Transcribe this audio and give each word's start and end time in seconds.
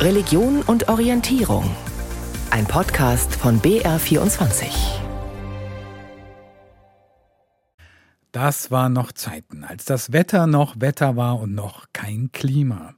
Religion 0.00 0.62
und 0.62 0.88
Orientierung. 0.88 1.76
Ein 2.50 2.64
Podcast 2.64 3.34
von 3.34 3.60
BR24. 3.60 4.64
Das 8.32 8.70
waren 8.70 8.94
noch 8.94 9.12
Zeiten, 9.12 9.62
als 9.62 9.84
das 9.84 10.10
Wetter 10.10 10.46
noch 10.46 10.80
Wetter 10.80 11.16
war 11.16 11.38
und 11.38 11.54
noch 11.54 11.84
kein 11.92 12.32
Klima. 12.32 12.94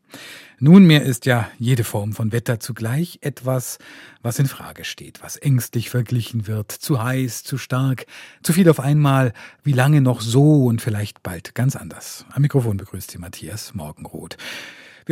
Nunmehr 0.61 1.03
ist 1.03 1.27
ja 1.27 1.49
jede 1.59 1.83
Form 1.83 2.13
von 2.13 2.31
Wetter 2.31 2.61
zugleich 2.61 3.19
etwas, 3.23 3.79
was 4.23 4.39
in 4.39 4.47
Frage 4.47 4.85
steht, 4.85 5.25
was 5.25 5.37
ängstlich 5.37 5.91
verglichen 5.91 6.47
wird, 6.47 6.71
zu 6.71 7.03
heiß, 7.03 7.43
zu 7.43 7.59
stark, 7.59 8.07
zu 8.45 8.53
viel 8.53 8.71
auf 8.71 8.79
einmal, 8.79 9.33
wie 9.65 9.73
lange 9.73 10.03
noch 10.03 10.21
so 10.21 10.67
und 10.67 10.81
vielleicht 10.81 11.25
bald 11.25 11.57
ganz 11.57 11.75
anders. 11.75 12.27
Am 12.31 12.43
Mikrofon 12.43 12.77
begrüßt 12.77 13.11
Sie 13.11 13.19
Matthias 13.19 13.75
Morgenroth. 13.75 14.37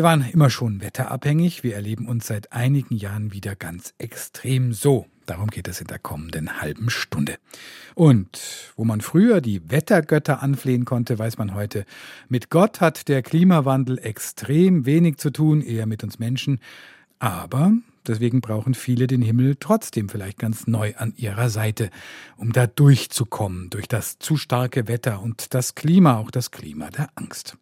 Wir 0.00 0.04
waren 0.04 0.24
immer 0.32 0.48
schon 0.48 0.80
wetterabhängig. 0.80 1.62
Wir 1.62 1.74
erleben 1.74 2.08
uns 2.08 2.26
seit 2.26 2.54
einigen 2.54 2.96
Jahren 2.96 3.34
wieder 3.34 3.54
ganz 3.54 3.92
extrem 3.98 4.72
so. 4.72 5.04
Darum 5.26 5.48
geht 5.48 5.68
es 5.68 5.82
in 5.82 5.88
der 5.88 5.98
kommenden 5.98 6.62
halben 6.62 6.88
Stunde. 6.88 7.36
Und 7.94 8.72
wo 8.76 8.86
man 8.86 9.02
früher 9.02 9.42
die 9.42 9.60
Wettergötter 9.70 10.42
anflehen 10.42 10.86
konnte, 10.86 11.18
weiß 11.18 11.36
man 11.36 11.52
heute, 11.52 11.84
mit 12.30 12.48
Gott 12.48 12.80
hat 12.80 13.08
der 13.08 13.20
Klimawandel 13.20 13.98
extrem 13.98 14.86
wenig 14.86 15.18
zu 15.18 15.28
tun, 15.28 15.60
eher 15.60 15.84
mit 15.84 16.02
uns 16.02 16.18
Menschen. 16.18 16.60
Aber 17.18 17.70
deswegen 18.06 18.40
brauchen 18.40 18.74
viele 18.74 19.06
den 19.06 19.22
Himmel 19.22 19.56
trotzdem 19.58 20.08
vielleicht 20.08 20.38
ganz 20.38 20.66
neu 20.66 20.94
an 20.96 21.12
ihrer 21.16 21.50
Seite, 21.50 21.90
um 22.36 22.52
da 22.52 22.66
durchzukommen 22.66 23.70
durch 23.70 23.88
das 23.88 24.18
zu 24.18 24.36
starke 24.36 24.88
Wetter 24.88 25.22
und 25.22 25.54
das 25.54 25.74
Klima, 25.74 26.18
auch 26.18 26.30
das 26.30 26.50
Klima 26.50 26.90
der 26.90 27.08
Angst. 27.14 27.56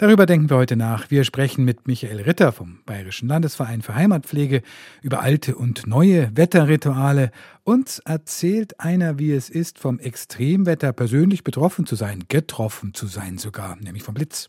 Darüber 0.00 0.26
denken 0.26 0.48
wir 0.48 0.56
heute 0.56 0.76
nach. 0.76 1.10
Wir 1.10 1.24
sprechen 1.24 1.64
mit 1.64 1.88
Michael 1.88 2.20
Ritter 2.20 2.52
vom 2.52 2.78
Bayerischen 2.86 3.26
Landesverein 3.26 3.82
für 3.82 3.96
Heimatpflege 3.96 4.62
über 5.02 5.22
alte 5.22 5.56
und 5.56 5.88
neue 5.88 6.30
Wetterrituale. 6.36 7.32
Uns 7.64 7.98
erzählt 7.98 8.78
einer, 8.78 9.18
wie 9.18 9.32
es 9.32 9.50
ist, 9.50 9.80
vom 9.80 9.98
Extremwetter 9.98 10.92
persönlich 10.92 11.42
betroffen 11.42 11.84
zu 11.84 11.96
sein, 11.96 12.26
getroffen 12.28 12.94
zu 12.94 13.08
sein 13.08 13.38
sogar, 13.38 13.74
nämlich 13.74 14.04
vom 14.04 14.14
Blitz. 14.14 14.46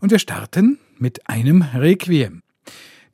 Und 0.00 0.10
wir 0.10 0.18
starten 0.18 0.78
mit 0.98 1.26
einem 1.26 1.62
Requiem. 1.62 2.42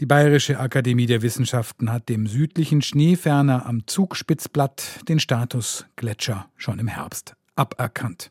Die 0.00 0.06
Bayerische 0.06 0.60
Akademie 0.60 1.06
der 1.06 1.22
Wissenschaften 1.22 1.92
hat 1.92 2.08
dem 2.08 2.28
südlichen 2.28 2.82
Schneeferner 2.82 3.66
am 3.66 3.86
Zugspitzblatt 3.88 5.08
den 5.08 5.18
Status 5.18 5.86
Gletscher 5.96 6.48
schon 6.56 6.78
im 6.78 6.86
Herbst 6.86 7.34
aberkannt. 7.56 8.30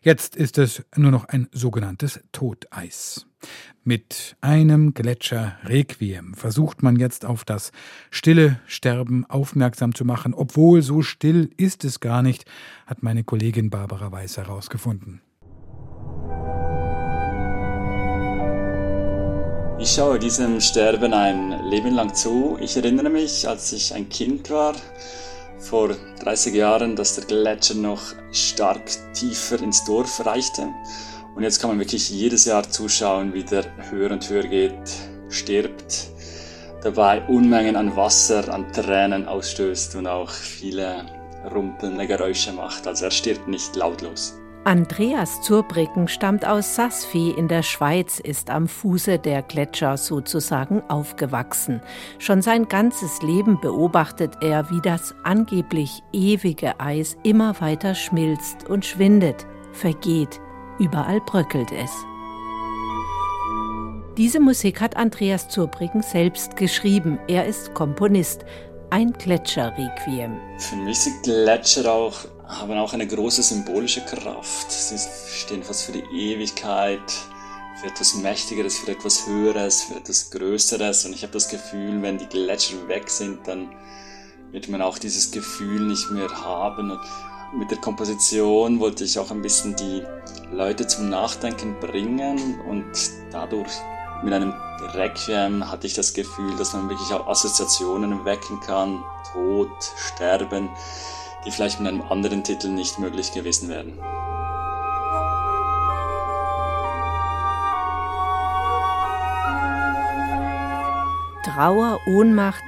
Jetzt 0.00 0.34
ist 0.34 0.56
es 0.56 0.82
nur 0.96 1.10
noch 1.10 1.26
ein 1.26 1.48
sogenanntes 1.52 2.20
Toteis. 2.32 3.26
Mit 3.84 4.36
einem 4.40 4.94
Gletscher 4.94 5.58
Requiem 5.64 6.32
versucht 6.32 6.82
man 6.82 6.96
jetzt 6.96 7.26
auf 7.26 7.44
das 7.44 7.72
stille 8.10 8.58
Sterben 8.66 9.26
aufmerksam 9.26 9.94
zu 9.94 10.06
machen, 10.06 10.32
obwohl 10.32 10.80
so 10.80 11.02
still 11.02 11.50
ist 11.58 11.84
es 11.84 12.00
gar 12.00 12.22
nicht, 12.22 12.46
hat 12.86 13.02
meine 13.02 13.22
Kollegin 13.22 13.68
Barbara 13.68 14.10
Weiß 14.10 14.38
herausgefunden. 14.38 15.20
Ich 19.78 19.92
schaue 19.92 20.18
diesem 20.18 20.60
Sterben 20.60 21.12
ein 21.12 21.68
Leben 21.68 21.94
lang 21.94 22.14
zu. 22.14 22.56
Ich 22.60 22.76
erinnere 22.76 23.08
mich, 23.08 23.48
als 23.48 23.72
ich 23.72 23.92
ein 23.94 24.08
Kind 24.08 24.50
war, 24.50 24.74
vor 25.58 25.90
30 26.20 26.54
Jahren, 26.54 26.94
dass 26.94 27.16
der 27.16 27.24
Gletscher 27.24 27.74
noch 27.74 28.00
stark 28.30 28.82
tiefer 29.14 29.60
ins 29.60 29.84
Dorf 29.84 30.24
reichte. 30.24 30.68
Und 31.34 31.42
jetzt 31.42 31.60
kann 31.60 31.70
man 31.70 31.78
wirklich 31.78 32.10
jedes 32.10 32.44
Jahr 32.44 32.68
zuschauen, 32.68 33.34
wie 33.34 33.42
der 33.42 33.64
höher 33.90 34.12
und 34.12 34.28
höher 34.28 34.46
geht, 34.46 34.74
stirbt, 35.30 36.08
dabei 36.82 37.26
Unmengen 37.26 37.74
an 37.74 37.96
Wasser, 37.96 38.52
an 38.52 38.72
Tränen 38.72 39.26
ausstößt 39.26 39.96
und 39.96 40.06
auch 40.06 40.30
viele 40.30 41.06
rumpelnde 41.52 42.06
Geräusche 42.06 42.52
macht. 42.52 42.86
Also 42.86 43.06
er 43.06 43.10
stirbt 43.10 43.48
nicht 43.48 43.74
lautlos. 43.74 44.34
Andreas 44.64 45.40
Zurbriggen 45.40 46.06
stammt 46.06 46.46
aus 46.46 46.76
Sassfee 46.76 47.30
in 47.30 47.48
der 47.48 47.64
Schweiz, 47.64 48.20
ist 48.20 48.48
am 48.48 48.68
Fuße 48.68 49.18
der 49.18 49.42
Gletscher 49.42 49.96
sozusagen 49.96 50.82
aufgewachsen. 50.88 51.82
Schon 52.20 52.42
sein 52.42 52.68
ganzes 52.68 53.22
Leben 53.22 53.60
beobachtet 53.60 54.36
er, 54.40 54.70
wie 54.70 54.80
das 54.80 55.16
angeblich 55.24 56.04
ewige 56.12 56.78
Eis 56.78 57.16
immer 57.24 57.60
weiter 57.60 57.96
schmilzt 57.96 58.68
und 58.68 58.84
schwindet, 58.84 59.46
vergeht. 59.72 60.40
Überall 60.78 61.20
bröckelt 61.20 61.72
es. 61.72 61.90
Diese 64.16 64.38
Musik 64.38 64.80
hat 64.80 64.96
Andreas 64.96 65.48
Zurbriggen 65.48 66.02
selbst 66.02 66.54
geschrieben. 66.54 67.18
Er 67.26 67.46
ist 67.46 67.74
Komponist. 67.74 68.44
Ein 68.90 69.12
Gletscherrequiem. 69.14 70.36
Für 70.58 70.76
mich 70.76 71.00
sind 71.00 71.22
Gletscher 71.24 71.90
auch 71.92 72.26
haben 72.52 72.72
auch 72.78 72.92
eine 72.92 73.06
große 73.06 73.42
symbolische 73.42 74.04
Kraft. 74.04 74.70
Sie 74.70 74.98
stehen 75.30 75.62
fast 75.62 75.84
für 75.84 75.92
die 75.92 76.04
Ewigkeit, 76.12 77.00
für 77.80 77.86
etwas 77.86 78.14
Mächtigeres, 78.14 78.78
für 78.78 78.92
etwas 78.92 79.26
Höheres, 79.26 79.82
für 79.82 79.94
etwas 79.94 80.30
Größeres. 80.30 81.06
Und 81.06 81.14
ich 81.14 81.22
habe 81.22 81.32
das 81.32 81.48
Gefühl, 81.48 82.02
wenn 82.02 82.18
die 82.18 82.26
Gletscher 82.26 82.88
weg 82.88 83.08
sind, 83.08 83.46
dann 83.48 83.74
wird 84.50 84.68
man 84.68 84.82
auch 84.82 84.98
dieses 84.98 85.30
Gefühl 85.30 85.80
nicht 85.80 86.10
mehr 86.10 86.30
haben. 86.44 86.90
Und 86.90 87.00
mit 87.58 87.70
der 87.70 87.78
Komposition 87.78 88.80
wollte 88.80 89.04
ich 89.04 89.18
auch 89.18 89.30
ein 89.30 89.42
bisschen 89.42 89.74
die 89.76 90.02
Leute 90.52 90.86
zum 90.86 91.08
Nachdenken 91.08 91.78
bringen 91.80 92.60
und 92.68 92.92
dadurch 93.30 93.72
mit 94.22 94.32
einem 94.32 94.54
Requiem 94.94 95.68
hatte 95.68 95.86
ich 95.86 95.94
das 95.94 96.12
Gefühl, 96.14 96.54
dass 96.56 96.72
man 96.74 96.88
wirklich 96.88 97.12
auch 97.12 97.26
Assoziationen 97.26 98.24
wecken 98.24 98.60
kann, 98.60 99.02
Tod, 99.32 99.70
Sterben 99.96 100.70
die 101.44 101.50
vielleicht 101.50 101.80
mit 101.80 101.88
einem 101.88 102.02
anderen 102.02 102.44
Titel 102.44 102.68
nicht 102.68 102.98
möglich 102.98 103.32
gewesen 103.32 103.68
wären. 103.68 103.98
Trauer, 111.44 111.98
Ohnmacht, 112.06 112.62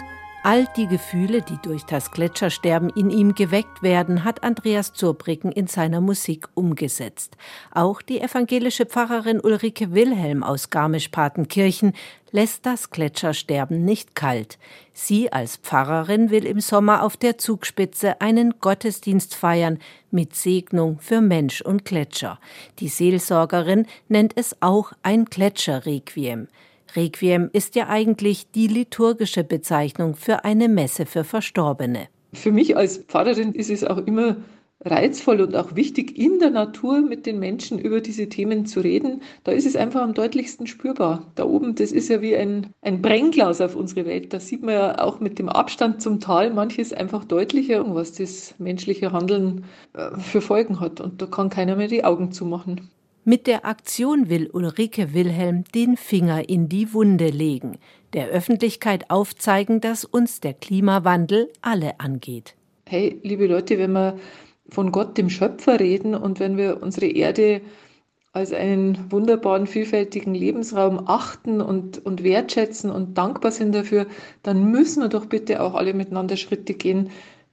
All 0.47 0.69
die 0.77 0.87
Gefühle, 0.87 1.41
die 1.41 1.57
durch 1.63 1.85
das 1.85 2.11
Gletschersterben 2.11 2.91
in 2.91 3.09
ihm 3.09 3.35
geweckt 3.35 3.83
werden, 3.83 4.25
hat 4.25 4.43
Andreas 4.43 4.93
Zurbriggen 4.93 5.51
in 5.51 5.69
seiner 5.69 6.03
Musik 6.03 6.49
umgesetzt. 6.53 7.39
Auch 7.71 8.03
die 8.03 8.21
evangelische 8.21 8.85
Pfarrerin 8.85 9.41
Ulrike 9.41 9.95
Wilhelm 9.95 10.43
aus 10.43 10.69
Garmisch-Partenkirchen 10.69 11.95
lässt 12.31 12.67
das 12.67 12.91
Gletschersterben 12.91 13.87
nicht 13.87 14.15
kalt. 14.15 14.59
Sie 14.93 15.33
als 15.33 15.57
Pfarrerin 15.57 16.29
will 16.29 16.45
im 16.45 16.61
Sommer 16.61 17.05
auf 17.05 17.17
der 17.17 17.39
Zugspitze 17.39 18.21
einen 18.21 18.61
Gottesdienst 18.61 19.35
feiern 19.35 19.79
mit 20.11 20.37
Segnung 20.37 20.99
für 20.99 21.23
Mensch 21.23 21.63
und 21.63 21.87
Gletscher. 21.87 22.39
Die 22.81 22.89
Seelsorgerin 22.89 23.87
nennt 24.09 24.37
es 24.37 24.61
auch 24.61 24.93
ein 25.03 25.25
Gletscherrequiem. 25.25 26.49
Requiem 26.97 27.51
ist 27.53 27.75
ja 27.75 27.89
eigentlich 27.89 28.51
die 28.51 28.67
liturgische 28.67 29.45
Bezeichnung 29.45 30.15
für 30.15 30.45
eine 30.45 30.69
Messe 30.69 31.07
für 31.07 31.25
Verstorbene. 31.25 32.09
Für 32.33 32.53
mich 32.53 32.77
als 32.77 32.99
Pfarrerin 32.99 33.53
ist 33.53 33.71
es 33.71 33.85
auch 33.85 33.99
immer 33.99 34.37
reizvoll 34.85 35.41
und 35.41 35.57
auch 35.57 35.75
wichtig, 35.75 36.19
in 36.19 36.39
der 36.39 36.51
Natur 36.51 37.01
mit 37.01 37.27
den 37.27 37.39
Menschen 37.39 37.79
über 37.79 38.01
diese 38.01 38.29
Themen 38.29 38.67
zu 38.67 38.81
reden. 38.81 39.23
Da 39.45 39.53
ist 39.53 39.67
es 39.67 39.77
einfach 39.77 40.03
am 40.03 40.15
deutlichsten 40.15 40.67
spürbar. 40.67 41.27
Da 41.35 41.45
oben, 41.45 41.75
das 41.75 41.93
ist 41.93 42.09
ja 42.09 42.21
wie 42.21 42.37
ein, 42.37 42.69
ein 42.83 43.01
Brennglas 43.01 43.61
auf 43.61 43.77
unsere 43.77 44.07
Welt. 44.07 44.33
Da 44.33 44.41
sieht 44.41 44.63
man 44.63 44.75
ja 44.75 44.99
auch 45.03 45.21
mit 45.21 45.39
dem 45.39 45.49
Abstand 45.49 46.03
zum 46.03 46.21
Tal 46.21 46.53
manches 46.53 46.93
einfach 46.93 47.25
deutlicher, 47.25 47.95
was 47.95 48.13
das 48.13 48.55
menschliche 48.59 49.13
Handeln 49.13 49.65
äh, 49.95 50.19
für 50.19 50.41
Folgen 50.41 50.81
hat. 50.81 51.01
Und 51.01 51.23
da 51.23 51.27
kann 51.27 51.51
keiner 51.51 51.77
mehr 51.77 51.89
die 51.89 52.05
Augen 52.05 52.33
zumachen. 52.33 52.91
Mit 53.27 53.47
der 53.47 53.65
Aktion 53.65 54.29
will 54.29 54.51
Ulrike 54.53 55.15
Wilhelm 55.15 55.65
den 55.75 55.97
Finger 55.97 56.47
in 56.47 56.69
die 56.69 56.93
Wunde 56.93 57.29
legen, 57.29 57.79
der 58.13 58.29
Öffentlichkeit 58.29 59.09
aufzeigen, 59.09 59.81
dass 59.81 60.05
uns 60.05 60.41
der 60.41 60.53
Klimawandel 60.53 61.51
alle 61.63 62.01
angeht. 62.01 62.55
Hey, 62.85 63.19
liebe 63.23 63.47
Leute, 63.47 63.79
wenn 63.79 63.93
wir 63.93 64.19
von 64.69 64.93
Gott, 64.93 65.17
dem 65.17 65.31
Schöpfer, 65.31 65.81
reden 65.81 66.15
und 66.15 66.39
wenn 66.39 66.59
wir 66.59 66.83
unsere 66.83 67.07
Erde 67.07 67.63
als 68.35 68.53
einen 68.53 69.11
wunderbaren, 69.11 69.67
vielfältigen 69.67 70.35
Lebensraum 70.35 71.09
achten 71.09 71.63
und, 71.63 72.05
und 72.05 72.25
wertschätzen 72.25 72.91
und 72.91 73.17
dankbar 73.17 73.53
sind 73.53 73.75
dafür, 73.75 74.07
dann 74.43 74.71
müssen 74.71 75.03
wir 75.03 75.09
doch 75.09 75.25
bitte 75.25 75.63
auch 75.63 75.73
alle 75.73 75.95
miteinander 75.95 76.37
Schritte 76.37 76.75
gehen, 76.75 77.09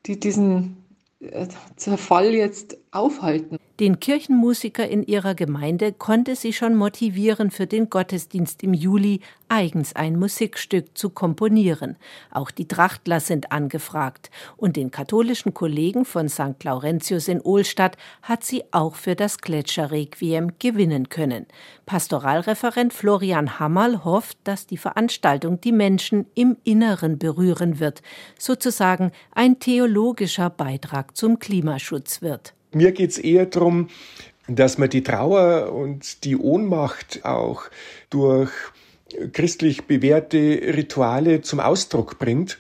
die 0.06 0.20
diesen 0.20 0.84
äh, 1.22 1.48
Zerfall 1.78 2.34
jetzt 2.34 2.78
aufhalten. 2.92 3.61
Den 3.82 4.00
Kirchenmusiker 4.00 4.88
in 4.88 5.02
ihrer 5.02 5.34
Gemeinde 5.34 5.92
konnte 5.92 6.36
sie 6.36 6.54
schon 6.54 6.76
motivieren, 6.76 7.50
für 7.50 7.66
den 7.66 7.90
Gottesdienst 7.90 8.62
im 8.62 8.76
Juli 8.76 9.22
eigens 9.50 9.96
ein 9.96 10.20
Musikstück 10.20 10.96
zu 10.96 11.10
komponieren. 11.10 11.98
Auch 12.30 12.52
die 12.52 12.68
Trachtler 12.68 13.20
sind 13.20 13.52
angefragt. 13.52 14.30
Und 14.56 14.76
den 14.76 14.92
katholischen 14.92 15.56
Kollegen 15.56 16.06
von 16.06 16.30
St. 16.30 16.64
Laurentius 16.64 17.28
in 17.28 17.42
Ohlstadt 17.42 17.98
hat 18.22 18.44
sie 18.44 18.66
auch 18.70 18.94
für 18.94 19.16
das 19.16 19.40
Gletscherrequiem 19.40 20.60
gewinnen 20.60 21.10
können. 21.10 21.48
Pastoralreferent 21.88 22.94
Florian 22.94 23.58
Hammerl 23.58 24.06
hofft, 24.06 24.38
dass 24.44 24.68
die 24.68 24.78
Veranstaltung 24.78 25.60
die 25.60 25.72
Menschen 25.72 26.28
im 26.36 26.56
Inneren 26.64 27.18
berühren 27.18 27.80
wird, 27.80 28.04
sozusagen 28.38 29.12
ein 29.32 29.58
theologischer 29.58 30.52
Beitrag 30.52 31.18
zum 31.18 31.40
Klimaschutz 31.40 32.22
wird. 32.22 32.54
Mir 32.72 32.92
geht 32.92 33.12
es 33.12 33.18
eher 33.18 33.46
darum, 33.46 33.90
dass 34.48 34.78
man 34.78 34.90
die 34.90 35.04
Trauer 35.04 35.74
und 35.74 36.24
die 36.24 36.38
Ohnmacht 36.38 37.22
auch 37.24 37.64
durch 38.10 38.52
christlich 39.34 39.84
bewährte 39.84 40.38
Rituale 40.38 41.42
zum 41.42 41.60
Ausdruck 41.60 42.18
bringt, 42.18 42.60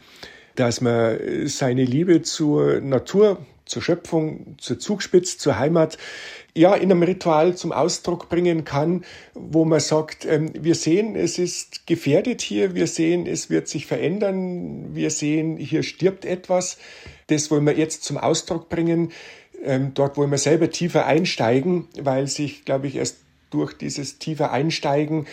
dass 0.55 0.81
man 0.81 1.17
seine 1.45 1.85
Liebe 1.85 2.21
zur 2.21 2.81
Natur, 2.81 3.45
zur 3.65 3.81
Schöpfung, 3.81 4.55
zur 4.57 4.79
Zugspitze, 4.79 5.37
zur 5.37 5.57
Heimat 5.57 5.97
ja 6.53 6.75
in 6.75 6.91
einem 6.91 7.03
Ritual 7.03 7.55
zum 7.55 7.71
Ausdruck 7.71 8.27
bringen 8.27 8.65
kann, 8.65 9.05
wo 9.33 9.63
man 9.63 9.79
sagt, 9.79 10.25
ähm, 10.25 10.51
wir 10.53 10.75
sehen, 10.75 11.15
es 11.15 11.39
ist 11.39 11.87
gefährdet 11.87 12.41
hier, 12.41 12.75
wir 12.75 12.87
sehen, 12.87 13.25
es 13.25 13.49
wird 13.49 13.69
sich 13.69 13.85
verändern, 13.85 14.93
wir 14.93 15.09
sehen, 15.09 15.55
hier 15.55 15.83
stirbt 15.83 16.25
etwas. 16.25 16.77
Das 17.27 17.49
wollen 17.49 17.65
wir 17.65 17.77
jetzt 17.77 18.03
zum 18.03 18.17
Ausdruck 18.17 18.67
bringen. 18.67 19.13
Ähm, 19.63 19.93
dort 19.93 20.17
wollen 20.17 20.31
wir 20.31 20.37
selber 20.37 20.69
tiefer 20.71 21.05
einsteigen, 21.05 21.87
weil 21.99 22.27
sich, 22.27 22.65
glaube 22.65 22.87
ich, 22.87 22.95
erst 22.95 23.17
durch 23.49 23.73
dieses 23.73 24.17
tiefer 24.17 24.51
Einsteigen 24.51 25.27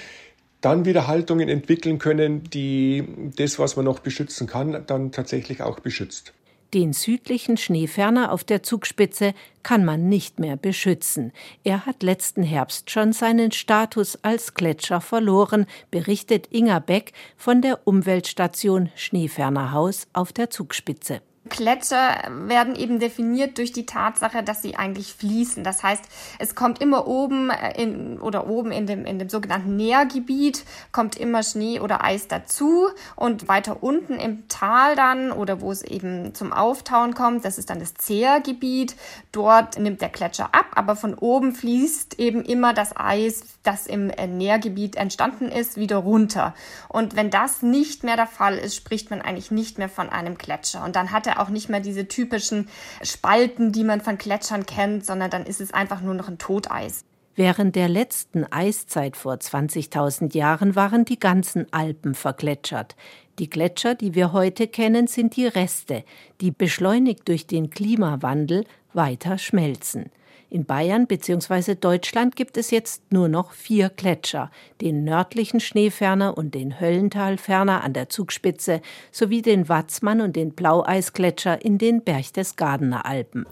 dann 0.61 0.85
wieder 0.85 1.07
Haltungen 1.07 1.49
entwickeln 1.49 1.99
können, 1.99 2.45
die 2.45 3.05
das, 3.37 3.59
was 3.59 3.77
man 3.77 3.85
noch 3.85 4.01
beschützen 4.01 4.47
kann, 4.47 4.85
dann 4.87 5.13
tatsächlich 5.13 5.63
auch 5.63 5.81
beschützt. 5.81 6.33
Den 6.75 6.93
südlichen 6.93 7.57
Schneeferner 7.57 8.31
auf 8.31 8.45
der 8.45 8.63
Zugspitze 8.63 9.33
kann 9.63 9.87
man 9.87 10.11
nicht 10.11 10.39
mehr 10.39 10.57
beschützen. 10.57 11.33
Er 11.65 11.87
hat 11.87 12.03
letzten 12.03 12.43
Herbst 12.43 12.91
schon 12.91 13.15
seinen 13.15 13.53
Status 13.53 14.19
als 14.23 14.53
Gletscher 14.53 15.01
verloren, 15.01 15.65
berichtet 15.91 16.49
Inga 16.53 16.81
Beck 16.81 17.13
von 17.39 17.63
der 17.63 17.87
Umweltstation 17.87 18.91
Schneefernerhaus 18.97 20.09
auf 20.13 20.35
der 20.35 20.51
Zugspitze. 20.51 21.23
Gletscher 21.49 22.23
werden 22.47 22.77
eben 22.77 22.99
definiert 22.99 23.59
durch 23.59 23.73
die 23.73 23.87
Tatsache, 23.87 24.43
dass 24.43 24.63
sie 24.63 24.77
eigentlich 24.77 25.13
fließen. 25.15 25.65
Das 25.65 25.83
heißt, 25.83 26.05
es 26.39 26.55
kommt 26.55 26.81
immer 26.81 27.07
oben 27.07 27.51
äh, 27.51 27.81
in, 27.83 28.21
oder 28.21 28.47
oben 28.49 28.73
in 28.73 28.87
dem, 28.87 29.05
in 29.05 29.19
dem 29.19 29.29
sogenannten 29.29 29.77
Nährgebiet 29.77 30.65
kommt 30.93 31.17
immer 31.17 31.43
Schnee 31.43 31.81
oder 31.81 32.05
Eis 32.05 32.29
dazu 32.29 32.89
und 33.17 33.49
weiter 33.49 33.83
unten 33.83 34.15
im 34.15 34.49
Tal 34.49 34.97
dann 34.97 35.33
oder 35.33 35.61
wo 35.61 35.73
es 35.73 35.83
eben 35.83 36.35
zum 36.35 36.53
Auftauen 36.53 37.15
kommt, 37.15 37.45
das 37.45 37.59
ist 37.59 37.71
dann 37.71 37.81
das 37.81 37.95
Zehrgebiet. 37.95 38.97
Dort 39.33 39.79
nimmt 39.79 40.01
der 40.01 40.09
Gletscher 40.09 40.47
ab, 40.53 40.67
aber 40.75 40.97
von 40.97 41.15
oben 41.15 41.53
fließt 41.53 42.19
eben 42.19 42.43
immer 42.43 42.75
das 42.75 42.97
Eis, 42.97 43.43
das 43.63 43.87
im 43.87 44.11
äh, 44.11 44.27
Nährgebiet 44.27 44.97
entstanden 44.97 45.51
ist, 45.51 45.77
wieder 45.77 45.97
runter. 45.97 46.55
Und 46.89 47.17
wenn 47.17 47.31
das 47.31 47.63
nicht 47.63 48.05
mehr 48.05 48.17
der 48.17 48.27
Fall 48.27 48.57
ist, 48.57 48.77
spricht 48.77 49.11
man 49.11 49.21
eigentlich 49.21 49.51
nicht 49.51 49.79
mehr 49.79 49.89
von 49.89 50.09
einem 50.09 50.39
Gletscher. 50.39 50.85
Und 50.85 50.97
dann 50.97 51.13
hat 51.13 51.27
er 51.27 51.38
auch 51.39 51.49
nicht 51.49 51.69
mehr 51.69 51.81
diese 51.81 52.09
typischen 52.09 52.69
Spalten, 53.03 53.73
die 53.73 53.85
man 53.85 54.01
von 54.01 54.19
Gletschern 54.19 54.67
kennt, 54.67 55.05
sondern 55.05 55.31
dann 55.31 55.47
ist 55.47 55.61
es 55.61 55.73
einfach 55.73 56.01
nur 56.01 56.15
noch 56.15 56.29
ein 56.29 56.39
Toteis. 56.39 57.05
Während 57.39 57.77
der 57.77 57.89
letzten 57.89 58.45
Eiszeit 58.51 59.17
vor 59.17 59.35
20.000 59.35 60.37
Jahren 60.37 60.75
waren 60.75 61.05
die 61.05 61.21
ganzen 61.21 61.73
Alpen 61.73 62.17
vergletschert. 62.17 62.97
Die 63.39 63.49
Gletscher, 63.49 63.95
die 63.95 64.17
wir 64.17 64.33
heute 64.33 64.67
kennen, 64.67 65.07
sind 65.07 65.37
die 65.37 65.47
Reste, 65.47 66.03
die 66.41 66.51
beschleunigt 66.51 67.29
durch 67.29 67.47
den 67.47 67.71
Klimawandel 67.71 68.65
weiter 68.93 69.39
schmelzen. 69.39 70.11
In 70.51 70.65
Bayern 70.65 71.07
bzw. 71.07 71.75
Deutschland 71.75 72.35
gibt 72.35 72.57
es 72.57 72.71
jetzt 72.71 73.13
nur 73.13 73.29
noch 73.29 73.53
vier 73.53 73.91
Gletscher, 73.91 74.51
den 74.81 75.05
nördlichen 75.05 75.61
Schneeferner 75.61 76.39
und 76.39 76.55
den 76.55 76.81
Höllentalferner 76.81 77.85
an 77.85 77.93
der 77.93 78.09
Zugspitze 78.09 78.81
sowie 79.13 79.43
den 79.43 79.69
Watzmann 79.69 80.23
und 80.23 80.37
den 80.37 80.53
Blaueisgletscher 80.53 81.63
in 81.63 81.77
den 81.77 82.03
Berchtesgadener 82.03 83.05
Alpen. 83.05 83.45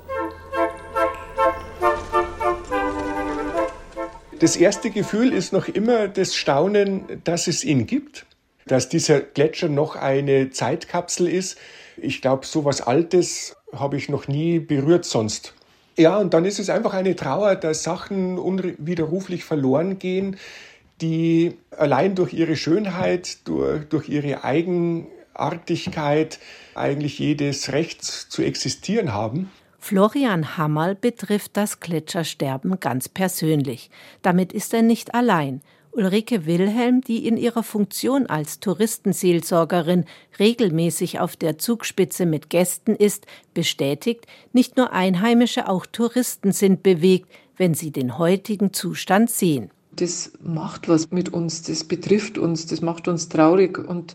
Das 4.39 4.57
erste 4.57 4.91
Gefühl 4.91 5.35
ist 5.35 5.53
noch 5.53 5.69
immer 5.69 6.09
das 6.09 6.35
Staunen, 6.35 7.05
dass 7.25 7.47
es 7.47 7.63
ihn 7.63 7.87
gibt, 7.87 8.25
dass 8.67 8.89
dieser 8.89 9.21
Gletscher 9.21 9.69
noch 9.69 9.97
eine 9.97 10.49
Zeitkapsel 10.49 11.29
ist. 11.29 11.59
Ich 11.99 12.23
glaube, 12.23 12.47
so 12.47 12.65
was 12.65 12.81
Altes 12.81 13.55
habe 13.75 13.99
ich 13.99 14.09
noch 14.09 14.29
nie 14.29 14.61
berührt 14.61 15.05
sonst. 15.05 15.53
Ja, 15.99 16.19
und 16.19 16.35
dann 16.35 16.45
ist 16.45 16.59
es 16.59 16.69
einfach 16.69 16.93
eine 16.93 17.17
Trauer, 17.17 17.57
dass 17.57 17.83
Sachen 17.83 18.39
unwiderruflich 18.39 19.45
verloren 19.45 19.99
gehen, 19.99 20.37
die 21.01 21.57
allein 21.71 22.15
durch 22.15 22.35
ihre 22.35 22.57
Schönheit, 22.57 23.49
durch, 23.49 23.89
durch 23.89 24.09
ihre 24.09 24.45
Eigenartigkeit 24.45 26.39
eigentlich 26.75 27.19
jedes 27.19 27.73
Recht 27.73 28.05
zu 28.05 28.43
existieren 28.43 29.15
haben. 29.15 29.51
Florian 29.79 30.57
Hammerl 30.59 30.95
betrifft 30.97 31.57
das 31.57 31.81
Gletschersterben 31.81 32.81
ganz 32.81 33.09
persönlich. 33.09 33.91
Damit 34.21 34.53
ist 34.53 34.75
er 34.75 34.83
nicht 34.83 35.15
allein. 35.15 35.63
Ulrike 35.97 36.45
Wilhelm, 36.45 37.01
die 37.01 37.27
in 37.27 37.39
ihrer 37.39 37.63
Funktion 37.63 38.27
als 38.27 38.61
Touristenseelsorgerin 38.61 40.05
regelmäßig 40.39 41.21
auf 41.21 41.37
der 41.37 41.57
Zugspitze 41.57 42.27
mit 42.27 42.51
Gästen 42.51 42.95
ist, 42.95 43.27
bestätigt, 43.55 44.27
nicht 44.53 44.77
nur 44.77 44.93
Einheimische, 44.93 45.69
auch 45.69 45.87
Touristen 45.87 46.53
sind 46.53 46.83
bewegt, 46.83 47.31
wenn 47.57 47.73
sie 47.73 47.91
den 47.91 48.19
heutigen 48.19 48.75
Zustand 48.75 49.31
sehen. 49.31 49.71
Das 49.93 50.33
macht 50.43 50.89
was 50.91 51.11
mit 51.11 51.33
uns, 51.33 51.63
das 51.63 51.85
betrifft 51.85 52.37
uns, 52.37 52.67
das 52.67 52.83
macht 52.83 53.09
uns 53.09 53.31
traurig 53.31 53.79
und 53.79 54.15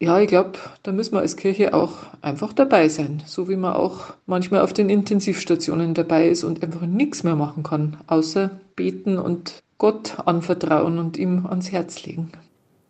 ja, 0.00 0.20
ich 0.20 0.28
glaube, 0.28 0.58
da 0.82 0.90
müssen 0.90 1.14
wir 1.14 1.20
als 1.20 1.36
Kirche 1.36 1.72
auch 1.72 1.92
einfach 2.20 2.52
dabei 2.52 2.88
sein, 2.88 3.22
so 3.26 3.48
wie 3.48 3.56
man 3.56 3.74
auch 3.74 4.12
manchmal 4.26 4.62
auf 4.62 4.72
den 4.72 4.90
Intensivstationen 4.90 5.94
dabei 5.94 6.28
ist 6.28 6.42
und 6.42 6.64
einfach 6.64 6.82
nichts 6.82 7.22
mehr 7.22 7.36
machen 7.36 7.62
kann, 7.62 7.98
außer 8.08 8.50
beten 8.74 9.16
und 9.18 9.63
Gott 9.78 10.18
anvertrauen 10.26 10.98
und 10.98 11.16
ihm 11.16 11.46
ans 11.46 11.72
Herz 11.72 12.04
legen. 12.04 12.32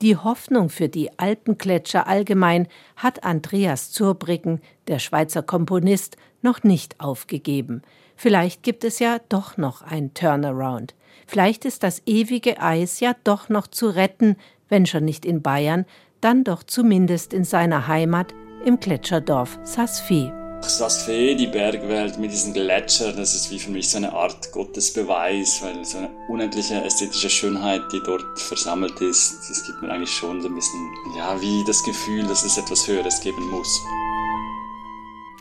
Die 0.03 0.17
Hoffnung 0.17 0.69
für 0.69 0.89
die 0.89 1.19
Alpengletscher 1.19 2.07
allgemein 2.07 2.69
hat 2.97 3.25
Andreas 3.25 3.91
Zurbriggen, 3.91 4.61
der 4.87 4.99
Schweizer 4.99 5.43
Komponist, 5.43 6.17
noch 6.43 6.63
nicht 6.63 7.01
aufgegeben. 7.01 7.83
Vielleicht 8.17 8.63
gibt 8.63 8.85
es 8.85 8.99
ja 8.99 9.19
doch 9.29 9.57
noch 9.57 9.83
ein 9.83 10.13
Turnaround. 10.13 10.95
Vielleicht 11.27 11.65
ist 11.65 11.83
das 11.83 12.03
ewige 12.07 12.61
Eis 12.61 13.01
ja 13.01 13.15
doch 13.25 13.49
noch 13.49 13.67
zu 13.67 13.87
retten, 13.89 14.37
wenn 14.69 14.85
schon 14.85 15.05
nicht 15.05 15.25
in 15.25 15.43
Bayern, 15.43 15.87
dann 16.21 16.45
doch 16.45 16.63
zumindest 16.63 17.33
in 17.33 17.45
seiner 17.45 17.89
Heimat 17.89 18.35
im 18.65 18.81
Gletscherdorf 18.81 19.59
Sasfee. 19.63 20.44
Sasfee, 20.69 21.35
die 21.35 21.47
Bergwelt 21.47 22.19
mit 22.19 22.33
diesen 22.33 22.53
Gletschern, 22.53 23.17
das 23.17 23.35
ist 23.35 23.51
wie 23.51 23.59
für 23.59 23.71
mich 23.71 23.89
so 23.89 23.99
eine 23.99 24.13
Art 24.13 24.53
Gottesbeweis, 24.53 25.63
weil 25.63 25.85
so 25.85 25.99
eine 25.99 26.11
unendliche 26.29 26.83
ästhetische 26.83 27.31
Schönheit, 27.31 27.83
die 27.93 28.01
dort 28.05 28.39
versammelt 28.41 29.01
ist, 29.01 29.39
das 29.49 29.65
gibt 29.67 29.83
mir 29.83 29.91
eigentlich 29.91 30.11
schon 30.11 30.43
so 30.43 30.49
ein 30.49 30.55
bisschen, 30.55 30.93
ja, 31.17 31.41
wie 31.41 31.65
das 31.67 31.83
Gefühl, 31.85 32.25
dass 32.25 32.45
es 32.45 32.59
etwas 32.59 32.87
Höheres 32.87 33.21
geben 33.21 33.51
muss. 33.51 33.81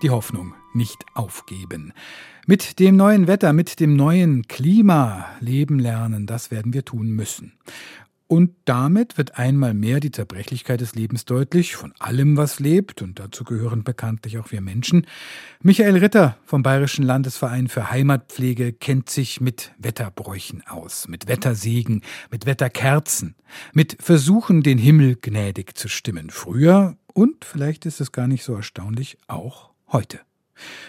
Die 0.01 0.09
Hoffnung 0.09 0.53
nicht 0.73 1.05
aufgeben. 1.13 1.93
Mit 2.45 2.79
dem 2.79 2.97
neuen 2.97 3.27
Wetter, 3.27 3.53
mit 3.53 3.79
dem 3.79 3.95
neuen 3.95 4.47
Klima 4.47 5.27
leben 5.39 5.79
lernen, 5.79 6.25
das 6.25 6.51
werden 6.51 6.73
wir 6.73 6.83
tun 6.83 7.11
müssen. 7.11 7.53
Und 8.33 8.55
damit 8.65 9.19
wird 9.19 9.37
einmal 9.37 9.75
mehr 9.75 9.99
die 9.99 10.09
Zerbrechlichkeit 10.09 10.81
des 10.81 10.95
Lebens 10.95 11.23
deutlich, 11.23 11.75
von 11.75 11.93
allem, 11.99 12.35
was 12.35 12.59
lebt, 12.59 13.03
und 13.03 13.19
dazu 13.19 13.43
gehören 13.43 13.83
bekanntlich 13.83 14.39
auch 14.39 14.51
wir 14.51 14.59
Menschen. 14.59 15.05
Michael 15.61 15.97
Ritter 15.97 16.35
vom 16.43 16.63
Bayerischen 16.63 17.03
Landesverein 17.03 17.67
für 17.67 17.91
Heimatpflege 17.91 18.73
kennt 18.73 19.11
sich 19.11 19.39
mit 19.39 19.73
Wetterbräuchen 19.77 20.63
aus, 20.65 21.07
mit 21.07 21.27
Wettersegen, 21.27 22.01
mit 22.31 22.47
Wetterkerzen, 22.47 23.35
mit 23.71 23.97
Versuchen, 24.01 24.63
den 24.63 24.79
Himmel 24.79 25.15
gnädig 25.21 25.77
zu 25.77 25.87
stimmen. 25.87 26.31
Früher 26.31 26.97
und 27.13 27.45
vielleicht 27.45 27.85
ist 27.85 28.01
es 28.01 28.13
gar 28.13 28.25
nicht 28.25 28.43
so 28.43 28.55
erstaunlich, 28.55 29.19
auch 29.27 29.69
heute. 29.91 30.19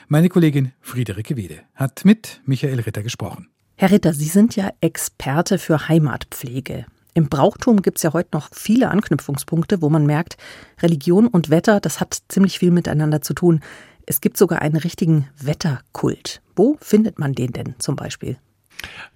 Meine 0.08 0.30
Kollegin 0.30 0.72
Friederike 0.80 1.36
Wede 1.36 1.60
hat 1.74 2.06
mit 2.06 2.40
Michael 2.46 2.80
Ritter 2.80 3.02
gesprochen. 3.02 3.50
Herr 3.76 3.90
Ritter, 3.90 4.14
Sie 4.14 4.28
sind 4.28 4.56
ja 4.56 4.70
Experte 4.80 5.58
für 5.58 5.88
Heimatpflege. 5.88 6.86
Im 7.16 7.28
Brauchtum 7.28 7.80
gibt 7.80 7.98
es 7.98 8.02
ja 8.02 8.12
heute 8.12 8.30
noch 8.32 8.48
viele 8.52 8.90
Anknüpfungspunkte, 8.90 9.80
wo 9.80 9.88
man 9.88 10.04
merkt, 10.04 10.36
Religion 10.82 11.28
und 11.28 11.48
Wetter, 11.48 11.78
das 11.78 12.00
hat 12.00 12.18
ziemlich 12.28 12.58
viel 12.58 12.72
miteinander 12.72 13.22
zu 13.22 13.34
tun. 13.34 13.60
Es 14.04 14.20
gibt 14.20 14.36
sogar 14.36 14.60
einen 14.62 14.76
richtigen 14.76 15.28
Wetterkult. 15.38 16.42
Wo 16.56 16.76
findet 16.80 17.20
man 17.20 17.32
den 17.32 17.52
denn 17.52 17.76
zum 17.78 17.94
Beispiel? 17.94 18.36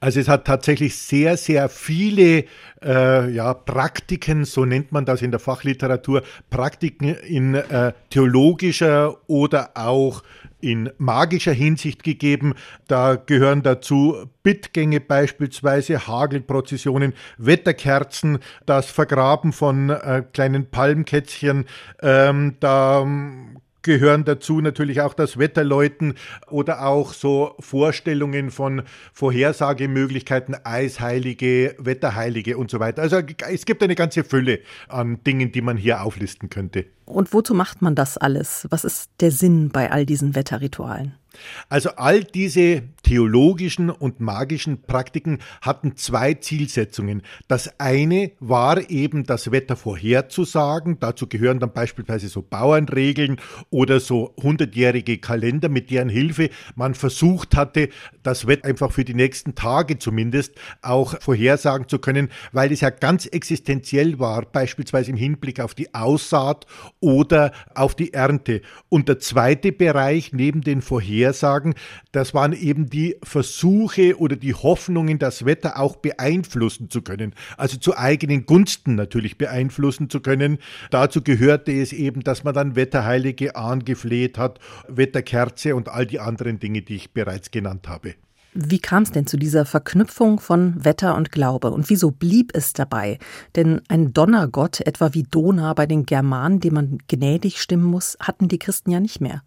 Also 0.00 0.20
es 0.20 0.28
hat 0.28 0.46
tatsächlich 0.46 0.96
sehr, 0.96 1.36
sehr 1.36 1.68
viele 1.68 2.44
äh, 2.82 3.30
ja, 3.30 3.54
Praktiken, 3.54 4.44
so 4.44 4.64
nennt 4.64 4.92
man 4.92 5.04
das 5.04 5.22
in 5.22 5.30
der 5.30 5.40
Fachliteratur, 5.40 6.22
Praktiken 6.50 7.14
in 7.14 7.54
äh, 7.54 7.92
theologischer 8.10 9.16
oder 9.28 9.70
auch 9.74 10.22
in 10.60 10.90
magischer 10.98 11.52
Hinsicht 11.52 12.02
gegeben. 12.02 12.54
Da 12.86 13.16
gehören 13.16 13.62
dazu 13.62 14.28
Bittgänge 14.42 15.00
beispielsweise, 15.00 16.06
Hagelprozessionen, 16.06 17.14
Wetterkerzen, 17.36 18.38
das 18.66 18.90
Vergraben 18.90 19.52
von 19.52 19.90
äh, 19.90 20.22
kleinen 20.32 20.70
Palmkätzchen. 20.70 21.66
Ähm, 22.02 22.56
da 22.60 23.06
gehören 23.88 24.26
dazu 24.26 24.60
natürlich 24.60 25.00
auch 25.00 25.14
das 25.14 25.38
Wetterläuten 25.38 26.14
oder 26.50 26.86
auch 26.86 27.14
so 27.14 27.54
Vorstellungen 27.58 28.50
von 28.50 28.82
Vorhersagemöglichkeiten, 29.14 30.54
Eisheilige, 30.62 31.74
Wetterheilige 31.78 32.58
und 32.58 32.70
so 32.70 32.80
weiter. 32.80 33.00
Also 33.00 33.22
es 33.50 33.64
gibt 33.64 33.82
eine 33.82 33.94
ganze 33.94 34.24
Fülle 34.24 34.60
an 34.88 35.24
Dingen, 35.24 35.52
die 35.52 35.62
man 35.62 35.78
hier 35.78 36.02
auflisten 36.02 36.50
könnte. 36.50 36.84
Und 37.06 37.32
wozu 37.32 37.54
macht 37.54 37.80
man 37.80 37.94
das 37.94 38.18
alles? 38.18 38.66
Was 38.68 38.84
ist 38.84 39.10
der 39.20 39.30
Sinn 39.30 39.70
bei 39.70 39.90
all 39.90 40.04
diesen 40.04 40.34
Wetterritualen? 40.34 41.14
Also 41.68 41.90
all 41.96 42.24
diese 42.24 42.82
theologischen 43.02 43.90
und 43.90 44.20
magischen 44.20 44.82
Praktiken 44.82 45.38
hatten 45.60 45.96
zwei 45.96 46.34
Zielsetzungen. 46.34 47.22
Das 47.48 47.78
eine 47.80 48.32
war 48.40 48.90
eben 48.90 49.24
das 49.24 49.50
Wetter 49.50 49.76
vorherzusagen. 49.76 50.98
Dazu 51.00 51.26
gehören 51.26 51.60
dann 51.60 51.72
beispielsweise 51.72 52.28
so 52.28 52.42
Bauernregeln 52.42 53.40
oder 53.70 54.00
so 54.00 54.34
hundertjährige 54.42 55.18
Kalender, 55.18 55.68
mit 55.68 55.90
deren 55.90 56.08
Hilfe 56.08 56.50
man 56.74 56.94
versucht 56.94 57.56
hatte, 57.56 57.88
das 58.22 58.46
Wetter 58.46 58.68
einfach 58.68 58.92
für 58.92 59.04
die 59.04 59.14
nächsten 59.14 59.54
Tage 59.54 59.98
zumindest 59.98 60.54
auch 60.82 61.20
vorhersagen 61.20 61.88
zu 61.88 61.98
können, 61.98 62.28
weil 62.52 62.72
es 62.72 62.80
ja 62.80 62.90
ganz 62.90 63.26
existenziell 63.26 64.18
war, 64.18 64.42
beispielsweise 64.42 65.10
im 65.10 65.16
Hinblick 65.16 65.60
auf 65.60 65.74
die 65.74 65.94
Aussaat 65.94 66.66
oder 67.00 67.52
auf 67.74 67.94
die 67.94 68.12
Ernte. 68.12 68.62
Und 68.88 69.08
der 69.08 69.18
zweite 69.18 69.72
Bereich 69.72 70.32
neben 70.32 70.60
den 70.60 70.82
Vorhersagen, 70.82 71.27
das 72.12 72.34
waren 72.34 72.52
eben 72.52 72.90
die 72.90 73.16
Versuche 73.22 74.18
oder 74.18 74.36
die 74.36 74.54
Hoffnungen, 74.54 75.18
das 75.18 75.44
Wetter 75.44 75.78
auch 75.78 75.96
beeinflussen 75.96 76.90
zu 76.90 77.02
können. 77.02 77.34
Also 77.56 77.78
zu 77.78 77.96
eigenen 77.96 78.46
Gunsten 78.46 78.94
natürlich 78.94 79.38
beeinflussen 79.38 80.10
zu 80.10 80.20
können. 80.20 80.58
Dazu 80.90 81.22
gehörte 81.22 81.72
es 81.72 81.92
eben, 81.92 82.22
dass 82.22 82.44
man 82.44 82.54
dann 82.54 82.76
Wetterheilige 82.76 83.56
angefleht 83.56 84.38
hat, 84.38 84.58
Wetterkerze 84.88 85.74
und 85.74 85.88
all 85.88 86.06
die 86.06 86.20
anderen 86.20 86.58
Dinge, 86.58 86.82
die 86.82 86.96
ich 86.96 87.12
bereits 87.12 87.50
genannt 87.50 87.88
habe. 87.88 88.14
Wie 88.54 88.78
kam 88.78 89.02
es 89.02 89.12
denn 89.12 89.26
zu 89.26 89.36
dieser 89.36 89.64
Verknüpfung 89.64 90.40
von 90.40 90.84
Wetter 90.84 91.14
und 91.16 91.30
Glaube 91.30 91.70
und 91.70 91.90
wieso 91.90 92.10
blieb 92.10 92.52
es 92.54 92.72
dabei? 92.72 93.18
Denn 93.56 93.82
ein 93.88 94.12
Donnergott, 94.12 94.80
etwa 94.80 95.12
wie 95.12 95.22
Dona 95.22 95.74
bei 95.74 95.86
den 95.86 96.06
Germanen, 96.06 96.58
dem 96.60 96.74
man 96.74 96.98
gnädig 97.08 97.60
stimmen 97.60 97.84
muss, 97.84 98.16
hatten 98.20 98.48
die 98.48 98.58
Christen 98.58 98.90
ja 98.90 99.00
nicht 99.00 99.20
mehr. 99.20 99.42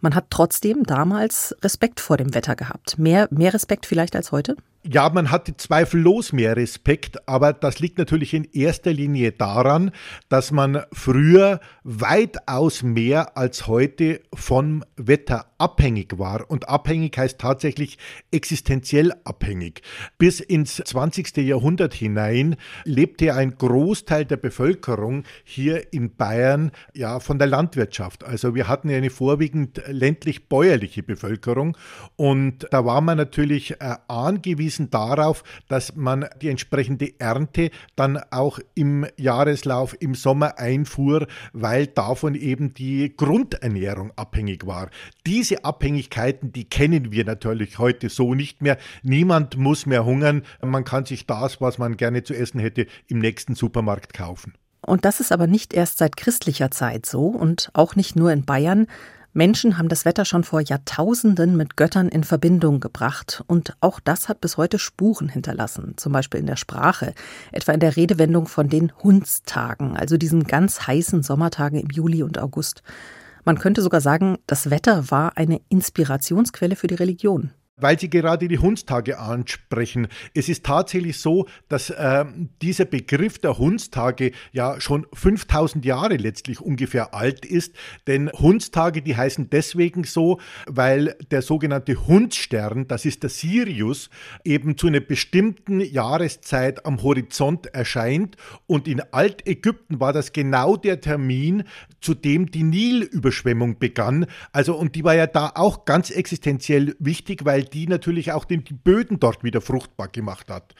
Man 0.00 0.14
hat 0.14 0.26
trotzdem 0.30 0.84
damals 0.84 1.54
Respekt 1.62 2.00
vor 2.00 2.16
dem 2.16 2.34
Wetter 2.34 2.56
gehabt. 2.56 2.98
Mehr, 2.98 3.28
mehr 3.30 3.52
Respekt 3.52 3.86
vielleicht 3.86 4.16
als 4.16 4.32
heute? 4.32 4.56
Ja, 4.88 5.10
man 5.10 5.32
hatte 5.32 5.56
zweifellos 5.56 6.32
mehr 6.32 6.56
Respekt, 6.56 7.28
aber 7.28 7.52
das 7.52 7.80
liegt 7.80 7.98
natürlich 7.98 8.34
in 8.34 8.44
erster 8.52 8.92
Linie 8.92 9.32
daran, 9.32 9.90
dass 10.28 10.52
man 10.52 10.82
früher 10.92 11.58
weitaus 11.82 12.84
mehr 12.84 13.36
als 13.36 13.66
heute 13.66 14.20
vom 14.32 14.84
Wetter 14.96 15.46
abhängig 15.58 16.18
war. 16.20 16.48
Und 16.48 16.68
abhängig 16.68 17.18
heißt 17.18 17.40
tatsächlich 17.40 17.98
existenziell 18.30 19.12
abhängig. 19.24 19.82
Bis 20.18 20.38
ins 20.38 20.76
20. 20.76 21.36
Jahrhundert 21.38 21.92
hinein 21.92 22.54
lebte 22.84 23.34
ein 23.34 23.58
Großteil 23.58 24.24
der 24.24 24.36
Bevölkerung 24.36 25.24
hier 25.42 25.92
in 25.92 26.14
Bayern 26.14 26.70
ja 26.94 27.18
von 27.18 27.40
der 27.40 27.48
Landwirtschaft. 27.48 28.22
Also 28.22 28.54
wir 28.54 28.68
hatten 28.68 28.88
eine 28.90 29.10
vorwiegend 29.10 29.82
ländlich-bäuerliche 29.88 31.02
Bevölkerung 31.02 31.76
und 32.14 32.68
da 32.70 32.84
war 32.84 33.00
man 33.00 33.16
natürlich 33.16 33.80
äh, 33.80 33.96
angewiesen, 34.76 34.90
darauf, 34.90 35.42
dass 35.68 35.96
man 35.96 36.26
die 36.40 36.48
entsprechende 36.48 37.18
Ernte 37.18 37.70
dann 37.96 38.18
auch 38.30 38.58
im 38.74 39.06
Jahreslauf 39.16 39.96
im 40.00 40.14
Sommer 40.14 40.58
einfuhr, 40.58 41.26
weil 41.52 41.86
davon 41.86 42.34
eben 42.34 42.74
die 42.74 43.14
Grundernährung 43.16 44.12
abhängig 44.16 44.66
war. 44.66 44.90
Diese 45.26 45.64
Abhängigkeiten, 45.64 46.52
die 46.52 46.64
kennen 46.64 47.12
wir 47.12 47.24
natürlich 47.24 47.78
heute 47.78 48.08
so 48.08 48.34
nicht 48.34 48.62
mehr. 48.62 48.78
Niemand 49.02 49.56
muss 49.56 49.86
mehr 49.86 50.04
hungern. 50.04 50.42
Man 50.62 50.84
kann 50.84 51.04
sich 51.04 51.26
das, 51.26 51.60
was 51.60 51.78
man 51.78 51.96
gerne 51.96 52.22
zu 52.22 52.34
essen 52.34 52.60
hätte, 52.60 52.86
im 53.08 53.18
nächsten 53.18 53.54
Supermarkt 53.54 54.14
kaufen. 54.14 54.54
Und 54.82 55.04
das 55.04 55.18
ist 55.20 55.32
aber 55.32 55.46
nicht 55.48 55.74
erst 55.74 55.98
seit 55.98 56.16
christlicher 56.16 56.70
Zeit 56.70 57.06
so 57.06 57.26
und 57.26 57.70
auch 57.72 57.96
nicht 57.96 58.14
nur 58.14 58.30
in 58.30 58.44
Bayern. 58.44 58.86
Menschen 59.36 59.76
haben 59.76 59.90
das 59.90 60.06
Wetter 60.06 60.24
schon 60.24 60.44
vor 60.44 60.62
Jahrtausenden 60.62 61.58
mit 61.58 61.76
Göttern 61.76 62.08
in 62.08 62.24
Verbindung 62.24 62.80
gebracht 62.80 63.44
und 63.46 63.76
auch 63.82 64.00
das 64.00 64.30
hat 64.30 64.40
bis 64.40 64.56
heute 64.56 64.78
Spuren 64.78 65.28
hinterlassen, 65.28 65.92
zum 65.98 66.14
Beispiel 66.14 66.40
in 66.40 66.46
der 66.46 66.56
Sprache, 66.56 67.12
etwa 67.52 67.72
in 67.72 67.80
der 67.80 67.96
Redewendung 67.96 68.48
von 68.48 68.70
den 68.70 68.92
Hundstagen, 69.02 69.94
also 69.94 70.16
diesen 70.16 70.44
ganz 70.44 70.86
heißen 70.86 71.22
Sommertagen 71.22 71.78
im 71.78 71.90
Juli 71.90 72.22
und 72.22 72.38
August. 72.38 72.82
Man 73.44 73.58
könnte 73.58 73.82
sogar 73.82 74.00
sagen, 74.00 74.38
das 74.46 74.70
Wetter 74.70 75.10
war 75.10 75.36
eine 75.36 75.60
Inspirationsquelle 75.68 76.74
für 76.74 76.86
die 76.86 76.94
Religion. 76.94 77.50
Weil 77.78 78.00
Sie 78.00 78.08
gerade 78.08 78.48
die 78.48 78.58
Hundstage 78.58 79.18
ansprechen. 79.18 80.08
Es 80.32 80.48
ist 80.48 80.64
tatsächlich 80.64 81.18
so, 81.18 81.46
dass 81.68 81.90
äh, 81.90 82.24
dieser 82.62 82.86
Begriff 82.86 83.38
der 83.38 83.58
Hundstage 83.58 84.32
ja 84.50 84.80
schon 84.80 85.06
5000 85.12 85.84
Jahre 85.84 86.16
letztlich 86.16 86.62
ungefähr 86.62 87.12
alt 87.12 87.44
ist. 87.44 87.74
Denn 88.06 88.30
Hundstage, 88.32 89.02
die 89.02 89.14
heißen 89.14 89.50
deswegen 89.50 90.04
so, 90.04 90.40
weil 90.66 91.16
der 91.30 91.42
sogenannte 91.42 92.06
Hundsstern, 92.06 92.88
das 92.88 93.04
ist 93.04 93.24
der 93.24 93.28
Sirius, 93.28 94.08
eben 94.42 94.78
zu 94.78 94.86
einer 94.86 95.00
bestimmten 95.00 95.80
Jahreszeit 95.80 96.86
am 96.86 97.02
Horizont 97.02 97.66
erscheint. 97.74 98.38
Und 98.66 98.88
in 98.88 99.02
Altägypten 99.12 100.00
war 100.00 100.14
das 100.14 100.32
genau 100.32 100.78
der 100.78 101.02
Termin, 101.02 101.64
zu 102.00 102.14
dem 102.14 102.50
die 102.50 102.62
Nilüberschwemmung 102.62 103.78
begann. 103.78 104.24
Also, 104.52 104.74
und 104.74 104.94
die 104.94 105.04
war 105.04 105.14
ja 105.14 105.26
da 105.26 105.52
auch 105.54 105.84
ganz 105.84 106.08
existenziell 106.08 106.96
wichtig, 106.98 107.44
weil 107.44 107.65
die 107.72 107.86
natürlich 107.86 108.32
auch 108.32 108.44
den, 108.44 108.64
die 108.64 108.74
Böden 108.74 109.20
dort 109.20 109.44
wieder 109.44 109.60
fruchtbar 109.60 110.08
gemacht 110.08 110.50
hat. 110.50 110.74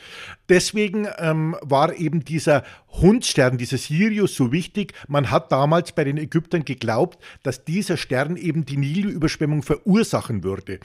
Deswegen 0.48 1.06
ähm, 1.18 1.56
war 1.62 1.94
eben 1.94 2.24
dieser 2.24 2.62
Hundstern, 2.88 3.58
dieser 3.58 3.78
Sirius 3.78 4.34
so 4.34 4.52
wichtig. 4.52 4.94
Man 5.08 5.30
hat 5.30 5.52
damals 5.52 5.92
bei 5.92 6.04
den 6.04 6.16
Ägyptern 6.16 6.64
geglaubt, 6.64 7.22
dass 7.42 7.64
dieser 7.64 7.96
Stern 7.96 8.36
eben 8.36 8.64
die 8.64 8.76
Nilüberschwemmung 8.76 9.62
verursachen 9.62 10.44
würde. 10.44 10.80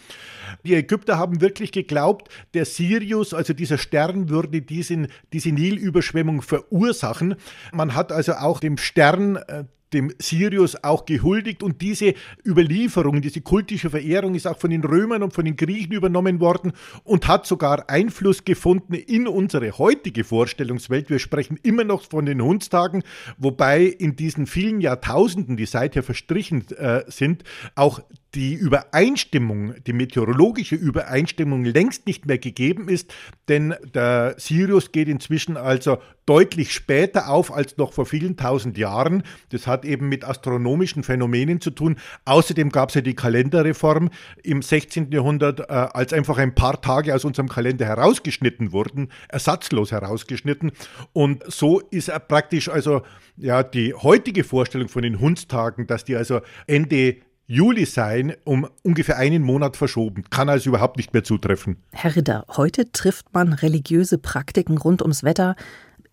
Die 0.66 0.76
Ägypter 0.76 1.18
haben 1.18 1.42
wirklich 1.42 1.72
geglaubt, 1.72 2.30
der 2.54 2.66
Sirius, 2.66 3.34
also 3.34 3.54
dieser 3.54 3.78
Stern, 3.78 4.30
würde 4.30 4.62
diesen, 4.62 5.08
diese 5.34 5.52
Nilüberschwemmung 5.52 6.42
verursachen. 6.42 7.36
Man 7.72 7.96
hat 7.96 8.12
also 8.12 8.34
auch 8.34 8.60
dem 8.60 8.78
Stern 8.78 9.38
äh, 9.38 9.64
dem 9.94 10.14
Sirius 10.20 10.84
auch 10.84 11.06
gehuldigt 11.06 11.64
und 11.64 11.82
diese 11.82 12.14
Überlieferung, 12.46 13.22
diese 13.22 13.42
kultische 13.42 13.90
Verehrung 13.90 14.36
ist 14.36 14.48
auch 14.48 14.58
von 14.58 14.70
den 14.70 14.84
Römern 14.84 15.24
und 15.24 15.34
von 15.34 15.46
den 15.46 15.56
Griechen 15.56 15.94
übernommen 15.94 16.40
worden 16.40 16.74
und 17.04 17.28
hat 17.28 17.46
sogar 17.46 17.90
Einfluss 17.90 18.46
gefunden 18.46 18.94
in 18.94 19.28
unsere 19.28 19.78
heutige 19.78 20.24
Vorstellungswelt. 20.24 21.10
Wir 21.10 21.20
sprechen 21.20 21.60
immer 21.64 21.84
noch 21.84 22.04
von 22.04 22.26
den 22.26 22.42
Hundstagen, 22.42 23.04
wobei 23.38 23.84
in 23.86 24.16
diesen 24.16 24.48
vielen 24.48 24.82
Jahrtausenden, 24.82 25.58
die 25.58 25.66
seither 25.66 26.04
verstrichen 26.04 26.66
äh, 26.78 27.04
sind, 27.08 27.44
auch 27.76 28.02
die 28.34 28.54
Übereinstimmung, 28.54 29.76
die 29.86 29.94
meteorologische 29.94 30.76
Übereinstimmung 30.76 31.66
längst 31.66 32.08
nicht 32.08 32.26
mehr 32.26 32.38
gegeben 32.38 32.88
ist, 32.88 33.14
denn 33.50 33.76
der 33.94 34.36
Sirius 34.38 34.92
geht 34.94 35.10
inzwischen 35.10 35.58
also 35.58 35.98
deutlich 36.26 36.72
später 36.72 37.30
auf 37.30 37.54
als 37.54 37.76
noch 37.78 37.92
vor 37.92 38.06
vielen 38.06 38.38
tausend 38.38 38.78
Jahren. 38.78 39.24
Das 39.50 39.68
hat 39.68 39.84
eben 39.84 40.08
mit 40.08 40.24
astronomischen 40.24 41.04
Phänomenen 41.04 41.60
zu 41.60 41.72
tun. 41.72 41.98
Außerdem 42.24 42.70
gab 42.70 42.90
es 42.90 42.96
ja 42.96 43.02
die 43.02 43.16
Kalenderreform 43.16 44.10
im 44.44 44.62
16. 44.62 45.12
Jahrhundert, 45.12 45.60
äh, 45.60 45.64
als 45.68 46.14
einfach 46.14 46.38
ein 46.38 46.56
paar 46.56 46.82
Tage 46.82 47.14
aus 47.14 47.26
unserem 47.26 47.50
Kalender 47.50 47.86
herausgeschnitten 47.86 48.72
wurden, 48.72 49.10
ersatzlos 49.28 49.92
herausgeschnitten. 49.92 50.72
Und 51.12 51.44
so 51.52 51.82
ist 51.82 52.08
er 52.08 52.20
praktisch 52.20 52.70
also 52.70 53.02
ja 53.36 53.64
die 53.64 53.94
heutige 53.94 54.46
Vorstellung 54.46 54.88
von 54.88 55.02
den 55.02 55.20
Hundstagen, 55.20 55.86
dass 55.88 56.06
die 56.06 56.16
also 56.16 56.40
Ende 56.68 57.18
Juli 57.52 57.86
sein, 57.86 58.34
um 58.46 58.66
ungefähr 58.82 59.18
einen 59.18 59.44
Monat 59.44 59.76
verschoben. 59.76 60.24
Kann 60.30 60.48
also 60.48 60.70
überhaupt 60.70 60.96
nicht 60.96 61.12
mehr 61.12 61.26
zutreffen. 61.26 61.76
Herr 61.92 62.16
Ritter, 62.16 62.46
heute 62.56 62.94
trifft 62.94 63.34
man 63.34 63.52
religiöse 63.52 64.18
Praktiken 64.18 64.78
rund 64.78 65.02
ums 65.02 65.24
Wetter 65.24 65.58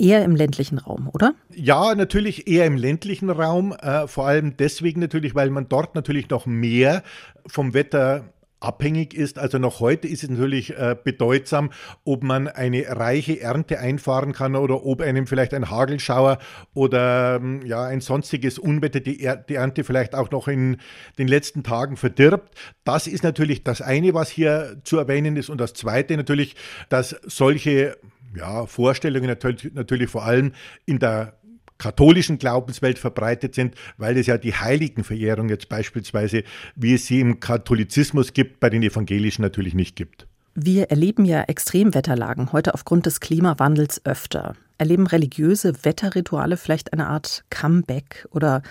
Eher 0.01 0.25
im 0.25 0.37
ländlichen 0.37 0.79
Raum, 0.79 1.11
oder? 1.13 1.35
Ja, 1.53 1.93
natürlich 1.97 2.47
eher 2.47 2.67
im 2.67 2.77
ländlichen 2.77 3.31
Raum. 3.31 3.73
Äh, 3.73 4.07
vor 4.07 4.29
allem 4.29 4.57
deswegen 4.57 5.01
natürlich, 5.01 5.35
weil 5.35 5.51
man 5.51 5.69
dort 5.69 5.97
natürlich 5.97 6.31
noch 6.31 6.47
mehr 6.47 7.03
vom 7.49 7.75
Wetter 7.75 8.33
abhängig 8.61 9.15
ist. 9.15 9.39
Also 9.39 9.59
noch 9.59 9.81
heute 9.81 10.09
ist 10.09 10.23
es 10.23 10.31
natürlich 10.31 10.77
äh, 10.77 10.97
bedeutsam, 11.03 11.71
ob 12.05 12.23
man 12.23 12.49
eine 12.49 12.85
reiche 12.89 13.41
Ernte 13.41 13.79
einfahren 13.79 14.33
kann 14.33 14.57
oder 14.57 14.85
ob 14.85 15.01
einem 15.01 15.27
vielleicht 15.27 15.55
ein 15.55 15.71
Hagelschauer 15.71 16.39
oder 16.75 17.37
ähm, 17.37 17.65
ja 17.65 17.85
ein 17.85 18.01
sonstiges 18.01 18.59
Unwetter 18.59 19.01
die, 19.01 19.21
er 19.21 19.37
die 19.37 19.55
Ernte 19.55 19.85
vielleicht 19.85 20.15
auch 20.15 20.31
noch 20.31 20.49
in 20.49 20.79
den 21.19 21.29
letzten 21.29 21.63
Tagen 21.63 21.97
verdirbt. 21.97 22.55
Das 22.85 23.07
ist 23.07 23.23
natürlich 23.23 23.63
das 23.63 23.81
eine, 23.81 24.15
was 24.15 24.31
hier 24.31 24.81
zu 24.85 24.99
erwähnen 24.99 25.37
ist. 25.37 25.51
Und 25.51 25.61
das 25.61 25.75
zweite 25.75 26.17
natürlich, 26.17 26.57
dass 26.89 27.17
solche 27.25 27.97
ja, 28.37 28.67
Vorstellungen 28.67 29.27
natürlich, 29.27 29.73
natürlich 29.73 30.11
vor 30.11 30.25
allem 30.25 30.53
in 30.85 30.99
der 30.99 31.39
katholischen 31.79 32.39
Glaubenswelt 32.39 32.99
verbreitet 32.99 33.55
sind, 33.55 33.75
weil 33.97 34.17
es 34.19 34.27
ja 34.27 34.37
die 34.37 34.55
Heiligenverehrung 34.55 35.49
jetzt 35.49 35.69
beispielsweise, 35.69 36.43
wie 36.77 36.95
es 36.95 37.07
sie 37.07 37.21
im 37.21 37.41
Katholizismus 37.41 38.33
gibt, 38.33 38.61
bei 38.61 38.69
den 38.69 38.83
Evangelischen 38.83 39.43
natürlich 39.43 39.75
nicht 39.75 39.97
gibt. 39.97 40.27
Wir 40.55 40.91
erleben 40.91 41.25
ja 41.25 41.43
Extremwetterlagen 41.43 42.53
heute 42.53 42.75
aufgrund 42.75 43.07
des 43.07 43.21
Klimawandels 43.21 44.05
öfter. 44.05 44.57
Erleben 44.77 45.07
religiöse 45.07 45.85
Wetterrituale 45.85 46.57
vielleicht 46.57 46.93
eine 46.93 47.07
Art 47.07 47.45
Comeback 47.51 48.27
oder 48.33 48.63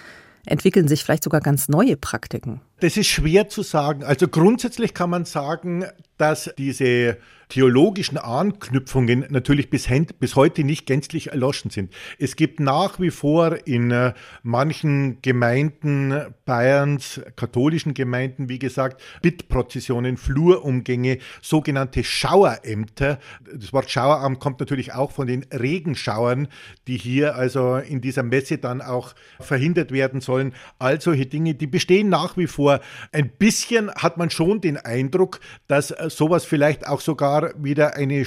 entwickeln 0.46 0.88
sich 0.88 1.04
vielleicht 1.04 1.24
sogar 1.24 1.42
ganz 1.42 1.70
neue 1.70 1.96
Praktiken? 1.96 2.62
Das 2.80 2.96
ist 2.96 3.08
schwer 3.08 3.50
zu 3.50 3.64
sagen. 3.64 4.04
Also 4.04 4.28
grundsätzlich 4.28 4.94
kann 4.94 5.10
man 5.10 5.26
sagen, 5.26 5.86
dass 6.18 6.52
diese 6.58 7.18
theologischen 7.50 8.18
Anknüpfungen 8.18 9.26
natürlich 9.30 9.70
bis, 9.70 9.88
bis, 10.20 10.36
heute 10.36 10.64
nicht 10.66 10.86
gänzlich 10.86 11.32
erloschen 11.32 11.72
sind. 11.72 11.94
Es 12.20 12.36
gibt 12.36 12.60
nach 12.60 13.00
wie 13.00 13.10
vor 13.10 13.66
in 13.66 13.92
äh, 13.92 14.14
manchen 14.44 15.22
Gemeinden 15.22 16.14
Bayerns, 16.46 17.22
katholischen 17.38 17.94
Gemeinden, 17.94 18.50
wie 18.50 18.60
gesagt, 18.60 19.02
Bittprozessionen, 19.22 20.18
Flurumgänge, 20.18 21.20
sogenannte 21.42 22.04
Schauerämter. 22.04 23.20
Das 23.54 23.72
Wort 23.72 23.90
Schaueramt 23.90 24.40
kommt 24.40 24.60
natürlich 24.60 24.94
auch 24.94 25.12
von 25.12 25.28
den 25.28 25.46
Regenschauern, 25.52 26.50
die 26.88 26.98
hier 26.98 27.36
also 27.36 27.78
in 27.78 28.02
dieser 28.02 28.24
Messe 28.24 28.58
dann 28.58 28.82
auch 28.82 29.14
verhindert 29.40 29.92
werden 29.92 30.20
sollen. 30.20 30.54
All 30.80 31.00
solche 31.00 31.28
Dinge, 31.28 31.56
die 31.56 31.68
bestehen 31.68 32.10
nach 32.10 32.36
wie 32.36 32.48
vor. 32.48 32.67
Ein 33.12 33.30
bisschen 33.30 33.92
hat 33.94 34.18
man 34.18 34.30
schon 34.30 34.62
den 34.62 34.78
Eindruck, 34.78 35.40
dass 35.68 35.92
äh, 35.92 36.10
sowas 36.10 36.46
vielleicht 36.46 36.88
auch 36.88 37.02
sogar 37.02 37.52
wieder 37.58 37.96
eine 37.96 38.26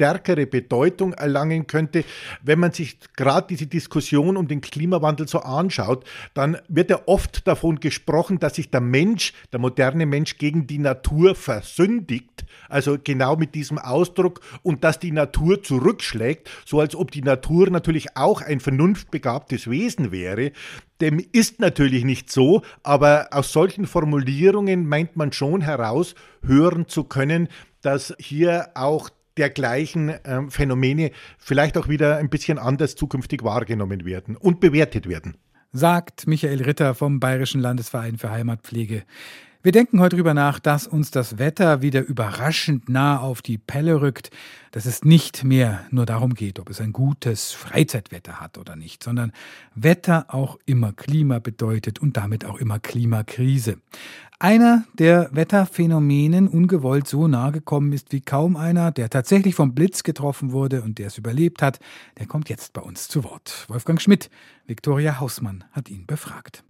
stärkere 0.00 0.46
Bedeutung 0.46 1.12
erlangen 1.12 1.66
könnte. 1.66 2.04
Wenn 2.42 2.58
man 2.58 2.72
sich 2.72 2.98
gerade 3.16 3.48
diese 3.48 3.66
Diskussion 3.66 4.38
um 4.38 4.48
den 4.48 4.62
Klimawandel 4.62 5.28
so 5.28 5.40
anschaut, 5.40 6.06
dann 6.32 6.56
wird 6.68 6.88
ja 6.88 7.00
oft 7.04 7.46
davon 7.46 7.80
gesprochen, 7.80 8.38
dass 8.38 8.54
sich 8.54 8.70
der 8.70 8.80
Mensch, 8.80 9.34
der 9.52 9.60
moderne 9.60 10.06
Mensch 10.06 10.38
gegen 10.38 10.66
die 10.66 10.78
Natur 10.78 11.34
versündigt. 11.34 12.46
Also 12.70 12.96
genau 13.02 13.36
mit 13.36 13.54
diesem 13.54 13.78
Ausdruck 13.78 14.40
und 14.62 14.84
dass 14.84 14.98
die 14.98 15.12
Natur 15.12 15.62
zurückschlägt, 15.62 16.48
so 16.64 16.80
als 16.80 16.96
ob 16.96 17.10
die 17.10 17.22
Natur 17.22 17.68
natürlich 17.68 18.16
auch 18.16 18.40
ein 18.40 18.60
vernunftbegabtes 18.60 19.68
Wesen 19.68 20.12
wäre. 20.12 20.52
Dem 21.02 21.22
ist 21.32 21.60
natürlich 21.60 22.04
nicht 22.04 22.32
so, 22.32 22.62
aber 22.82 23.28
aus 23.32 23.52
solchen 23.52 23.86
Formulierungen 23.86 24.88
meint 24.88 25.16
man 25.16 25.32
schon 25.32 25.60
heraushören 25.60 26.88
zu 26.88 27.04
können, 27.04 27.48
dass 27.82 28.14
hier 28.18 28.70
auch 28.74 29.10
dergleichen 29.40 30.12
ähm, 30.24 30.50
Phänomene 30.50 31.10
vielleicht 31.38 31.78
auch 31.78 31.88
wieder 31.88 32.18
ein 32.18 32.28
bisschen 32.28 32.58
anders 32.58 32.94
zukünftig 32.94 33.42
wahrgenommen 33.42 34.04
werden 34.04 34.36
und 34.36 34.60
bewertet 34.60 35.08
werden. 35.08 35.36
Sagt 35.72 36.26
Michael 36.26 36.62
Ritter 36.62 36.94
vom 36.94 37.20
Bayerischen 37.20 37.60
Landesverein 37.60 38.18
für 38.18 38.30
Heimatpflege. 38.30 39.04
Wir 39.62 39.72
denken 39.72 40.00
heute 40.00 40.16
darüber 40.16 40.32
nach, 40.32 40.58
dass 40.58 40.86
uns 40.86 41.10
das 41.10 41.38
Wetter 41.38 41.82
wieder 41.82 42.00
überraschend 42.00 42.88
nah 42.88 43.18
auf 43.20 43.42
die 43.42 43.58
Pelle 43.58 44.00
rückt, 44.00 44.30
dass 44.70 44.86
es 44.86 45.04
nicht 45.04 45.44
mehr 45.44 45.86
nur 45.90 46.06
darum 46.06 46.32
geht, 46.32 46.58
ob 46.58 46.70
es 46.70 46.80
ein 46.80 46.92
gutes 46.92 47.52
Freizeitwetter 47.52 48.40
hat 48.40 48.56
oder 48.56 48.74
nicht, 48.74 49.02
sondern 49.02 49.32
Wetter 49.74 50.26
auch 50.28 50.58
immer 50.64 50.94
Klima 50.94 51.40
bedeutet 51.40 51.98
und 51.98 52.16
damit 52.16 52.46
auch 52.46 52.56
immer 52.56 52.78
Klimakrise. 52.78 53.76
Einer, 54.42 54.84
der 54.94 55.28
Wetterphänomenen 55.32 56.48
ungewollt 56.48 57.06
so 57.06 57.28
nahe 57.28 57.52
gekommen 57.52 57.92
ist 57.92 58.10
wie 58.10 58.22
kaum 58.22 58.56
einer, 58.56 58.90
der 58.90 59.10
tatsächlich 59.10 59.54
vom 59.54 59.74
Blitz 59.74 60.02
getroffen 60.02 60.52
wurde 60.52 60.80
und 60.80 60.98
der 60.98 61.08
es 61.08 61.18
überlebt 61.18 61.60
hat, 61.60 61.78
der 62.18 62.26
kommt 62.26 62.48
jetzt 62.48 62.72
bei 62.72 62.80
uns 62.80 63.06
zu 63.06 63.22
Wort. 63.22 63.66
Wolfgang 63.68 64.00
Schmidt, 64.00 64.30
Viktoria 64.66 65.20
Hausmann 65.20 65.64
hat 65.72 65.90
ihn 65.90 66.06
befragt. 66.06 66.64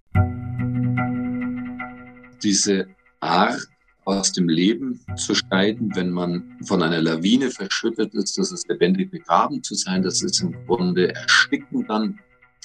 Diese 2.43 2.87
Art 3.21 3.65
aus 4.03 4.33
dem 4.33 4.49
Leben 4.49 4.99
zu 5.15 5.33
scheiden, 5.33 5.95
wenn 5.95 6.11
man 6.11 6.57
von 6.65 6.83
einer 6.83 7.01
Lawine 7.01 7.51
verschüttet 7.51 8.13
ist, 8.15 8.37
das 8.37 8.51
ist 8.51 8.67
lebendig 8.67 9.11
begraben 9.11 9.63
zu 9.63 9.75
sein, 9.75 10.03
das 10.03 10.21
ist 10.21 10.41
im 10.41 10.53
Grunde 10.65 11.15
ersticken 11.15 11.85
dann, 11.87 12.19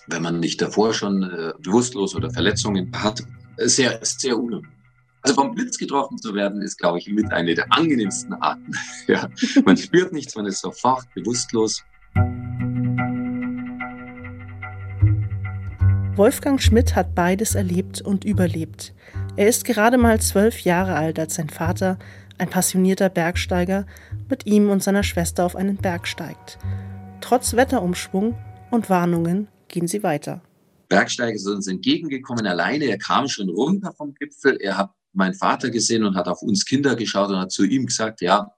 wenn 0.09 0.22
man 0.22 0.40
nicht 0.40 0.61
davor 0.61 0.92
schon 0.92 1.22
äh, 1.22 1.52
bewusstlos 1.62 2.16
oder 2.16 2.28
Verletzungen 2.33 2.90
hat, 2.92 3.22
sehr, 3.57 4.00
sehr 4.02 4.37
unangenehm. 4.37 4.75
Also 5.26 5.42
vom 5.42 5.56
Blitz 5.56 5.76
getroffen 5.76 6.18
zu 6.18 6.34
werden, 6.34 6.62
ist, 6.62 6.78
glaube 6.78 6.98
ich, 6.98 7.08
mit 7.08 7.32
einer 7.32 7.52
der 7.52 7.66
angenehmsten 7.72 8.32
Arten. 8.34 8.70
ja. 9.08 9.28
Man 9.64 9.76
spürt 9.76 10.12
nichts, 10.12 10.36
man 10.36 10.46
ist 10.46 10.60
sofort 10.60 11.12
bewusstlos. 11.14 11.82
Wolfgang 16.14 16.62
Schmidt 16.62 16.94
hat 16.94 17.16
beides 17.16 17.56
erlebt 17.56 18.00
und 18.00 18.24
überlebt. 18.24 18.94
Er 19.34 19.48
ist 19.48 19.64
gerade 19.64 19.98
mal 19.98 20.20
zwölf 20.20 20.60
Jahre 20.60 20.94
alt, 20.94 21.18
als 21.18 21.34
sein 21.34 21.50
Vater, 21.50 21.98
ein 22.38 22.48
passionierter 22.48 23.08
Bergsteiger, 23.08 23.84
mit 24.30 24.46
ihm 24.46 24.70
und 24.70 24.80
seiner 24.80 25.02
Schwester 25.02 25.44
auf 25.44 25.56
einen 25.56 25.76
Berg 25.76 26.06
steigt. 26.06 26.56
Trotz 27.20 27.56
Wetterumschwung 27.56 28.38
und 28.70 28.90
Warnungen 28.90 29.48
gehen 29.66 29.88
sie 29.88 30.04
weiter. 30.04 30.40
Bergsteiger 30.88 31.36
sind 31.36 31.56
uns 31.56 31.66
entgegengekommen 31.66 32.46
alleine. 32.46 32.84
Er 32.84 32.98
kam 32.98 33.26
schon 33.26 33.48
runter 33.48 33.92
vom 33.92 34.14
Gipfel. 34.14 34.56
Er 34.60 34.78
hat 34.78 34.90
meinen 35.16 35.35
Vater 35.35 35.70
gesehen 35.70 36.05
und 36.05 36.16
hat 36.16 36.29
auf 36.29 36.42
uns 36.42 36.64
Kinder 36.64 36.96
geschaut 36.96 37.31
und 37.31 37.38
hat 37.38 37.52
zu 37.52 37.64
ihm 37.64 37.87
gesagt, 37.87 38.20
ja, 38.20 38.50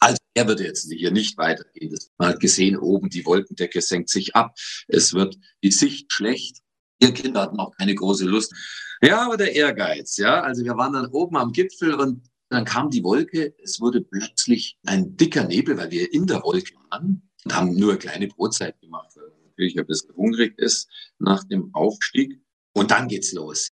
also 0.00 0.16
er 0.34 0.46
würde 0.46 0.64
jetzt 0.64 0.90
hier 0.90 1.10
nicht 1.10 1.36
weitergehen. 1.38 1.96
Man 2.18 2.28
hat 2.28 2.40
gesehen, 2.40 2.76
oben 2.76 3.10
die 3.10 3.24
Wolkendecke 3.26 3.80
senkt 3.80 4.10
sich 4.10 4.36
ab. 4.36 4.54
Es 4.86 5.12
wird 5.12 5.36
die 5.62 5.72
Sicht 5.72 6.12
schlecht. 6.12 6.58
Ihr 7.00 7.12
Kinder 7.12 7.42
hatten 7.42 7.58
auch 7.58 7.76
keine 7.76 7.94
große 7.94 8.24
Lust. 8.24 8.54
Ja, 9.02 9.24
aber 9.26 9.36
der 9.36 9.54
Ehrgeiz, 9.54 10.16
ja. 10.16 10.42
Also 10.42 10.64
wir 10.64 10.76
waren 10.76 10.92
dann 10.92 11.06
oben 11.06 11.36
am 11.36 11.52
Gipfel 11.52 11.94
und 11.94 12.28
dann 12.48 12.64
kam 12.64 12.90
die 12.90 13.04
Wolke. 13.04 13.54
Es 13.62 13.80
wurde 13.80 14.00
plötzlich 14.00 14.78
ein 14.86 15.16
dicker 15.16 15.44
Nebel, 15.44 15.76
weil 15.76 15.90
wir 15.90 16.12
in 16.12 16.26
der 16.26 16.42
Wolke 16.42 16.74
waren 16.90 17.28
und 17.44 17.54
haben 17.54 17.76
nur 17.76 17.90
eine 17.90 17.98
kleine 17.98 18.28
Brotzeit 18.28 18.80
gemacht, 18.80 19.12
weil 19.14 19.30
natürlich 19.44 19.78
ein 19.78 19.86
bisschen 19.86 20.14
hungrig 20.16 20.58
ist 20.58 20.88
nach 21.18 21.44
dem 21.44 21.74
Aufstieg. 21.74 22.40
Und 22.74 22.90
dann 22.90 23.08
geht's 23.08 23.32
los. 23.32 23.70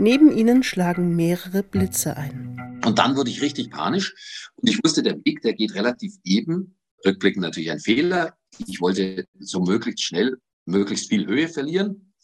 Neben 0.00 0.34
ihnen 0.34 0.62
schlagen 0.62 1.14
mehrere 1.14 1.62
Blitze 1.62 2.16
ein. 2.16 2.80
Und 2.86 2.98
dann 2.98 3.16
wurde 3.16 3.28
ich 3.28 3.42
richtig 3.42 3.70
panisch 3.70 4.14
und 4.56 4.70
ich 4.70 4.82
wusste, 4.82 5.02
der 5.02 5.22
Weg, 5.26 5.42
der 5.42 5.52
geht 5.52 5.74
relativ 5.74 6.14
eben. 6.24 6.78
Rückblickend 7.04 7.42
natürlich 7.42 7.70
ein 7.70 7.80
Fehler. 7.80 8.34
Ich 8.66 8.80
wollte 8.80 9.26
so 9.38 9.60
möglichst 9.60 10.02
schnell, 10.02 10.38
möglichst 10.64 11.10
viel 11.10 11.26
Höhe 11.26 11.48
verlieren 11.48 12.14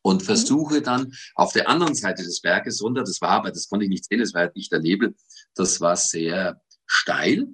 und 0.00 0.22
mhm. 0.22 0.24
versuche 0.24 0.80
dann 0.80 1.12
auf 1.34 1.52
der 1.52 1.68
anderen 1.68 1.94
Seite 1.94 2.22
des 2.22 2.40
Berges 2.40 2.82
runter. 2.82 3.02
Das 3.02 3.20
war 3.20 3.32
aber, 3.32 3.50
das 3.50 3.68
konnte 3.68 3.84
ich 3.84 3.90
nicht 3.90 4.08
sehen, 4.08 4.20
das 4.20 4.32
war 4.32 4.44
halt 4.44 4.56
nicht 4.56 4.72
der 4.72 4.80
Nebel. 4.80 5.14
Das 5.54 5.82
war 5.82 5.96
sehr 5.96 6.62
steil. 6.86 7.46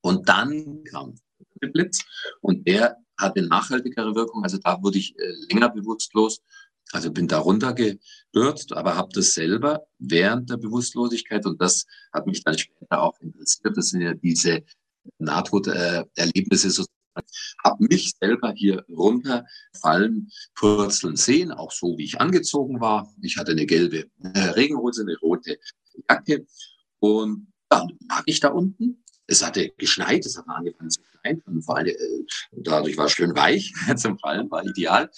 Und 0.00 0.30
dann 0.30 0.82
kam 0.84 1.14
der 1.60 1.68
Blitz 1.68 2.02
und 2.40 2.66
der 2.66 2.96
hatte 3.18 3.42
nachhaltigere 3.42 4.14
Wirkung. 4.14 4.44
Also 4.44 4.56
da 4.56 4.82
wurde 4.82 4.96
ich 4.96 5.14
äh, 5.18 5.32
länger 5.50 5.68
bewusstlos 5.68 6.40
also 6.92 7.10
bin 7.10 7.28
da 7.28 7.38
runtergestürzt, 7.38 8.72
aber 8.72 8.96
habe 8.96 9.08
das 9.12 9.34
selber 9.34 9.86
während 9.98 10.50
der 10.50 10.56
Bewusstlosigkeit 10.56 11.44
und 11.46 11.60
das 11.60 11.86
hat 12.12 12.26
mich 12.26 12.42
dann 12.44 12.56
später 12.56 13.02
auch 13.02 13.18
interessiert. 13.20 13.76
Das 13.76 13.88
sind 13.88 14.02
ja 14.02 14.14
diese 14.14 14.62
Nahtoderlebnisse 15.18 16.70
sozusagen. 16.70 16.92
Habe 17.64 17.84
mich 17.88 18.12
selber 18.20 18.52
hier 18.54 18.84
runterfallen, 18.90 20.30
purzeln 20.54 21.16
sehen, 21.16 21.50
auch 21.50 21.72
so 21.72 21.96
wie 21.96 22.04
ich 22.04 22.20
angezogen 22.20 22.80
war. 22.80 23.10
Ich 23.22 23.38
hatte 23.38 23.52
eine 23.52 23.64
gelbe 23.64 24.04
äh, 24.20 24.38
Regenhose, 24.38 25.02
eine 25.02 25.16
rote 25.18 25.58
Jacke 26.10 26.46
und 26.98 27.52
dann 27.70 27.88
lag 28.08 28.22
ich 28.26 28.40
da 28.40 28.48
unten 28.48 29.02
es 29.26 29.44
hatte 29.44 29.70
geschneit, 29.76 30.24
es 30.24 30.38
hat 30.38 30.48
angefangen 30.48 30.90
zu 30.90 31.00
schneien. 31.20 31.42
Und 31.46 31.62
vor 31.62 31.76
allem, 31.76 31.88
äh, 31.88 31.96
dadurch 32.52 32.96
war 32.96 33.06
es 33.06 33.12
schön 33.12 33.34
weich 33.34 33.72
zum 33.96 34.18
Fallen, 34.18 34.50
war 34.50 34.64
ideal. 34.64 35.10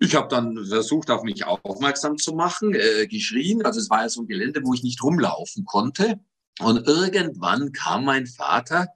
Ich 0.00 0.14
habe 0.14 0.28
dann 0.28 0.64
versucht, 0.64 1.10
auf 1.10 1.22
mich 1.22 1.44
aufmerksam 1.44 2.18
zu 2.18 2.32
machen, 2.34 2.74
äh, 2.74 3.06
geschrien. 3.08 3.64
Also 3.64 3.80
es 3.80 3.90
war 3.90 4.02
ja 4.02 4.08
so 4.08 4.22
ein 4.22 4.28
Gelände, 4.28 4.60
wo 4.64 4.72
ich 4.74 4.82
nicht 4.82 5.02
rumlaufen 5.02 5.64
konnte. 5.64 6.20
Und 6.60 6.86
irgendwann 6.86 7.72
kam 7.72 8.04
mein 8.04 8.26
Vater 8.26 8.88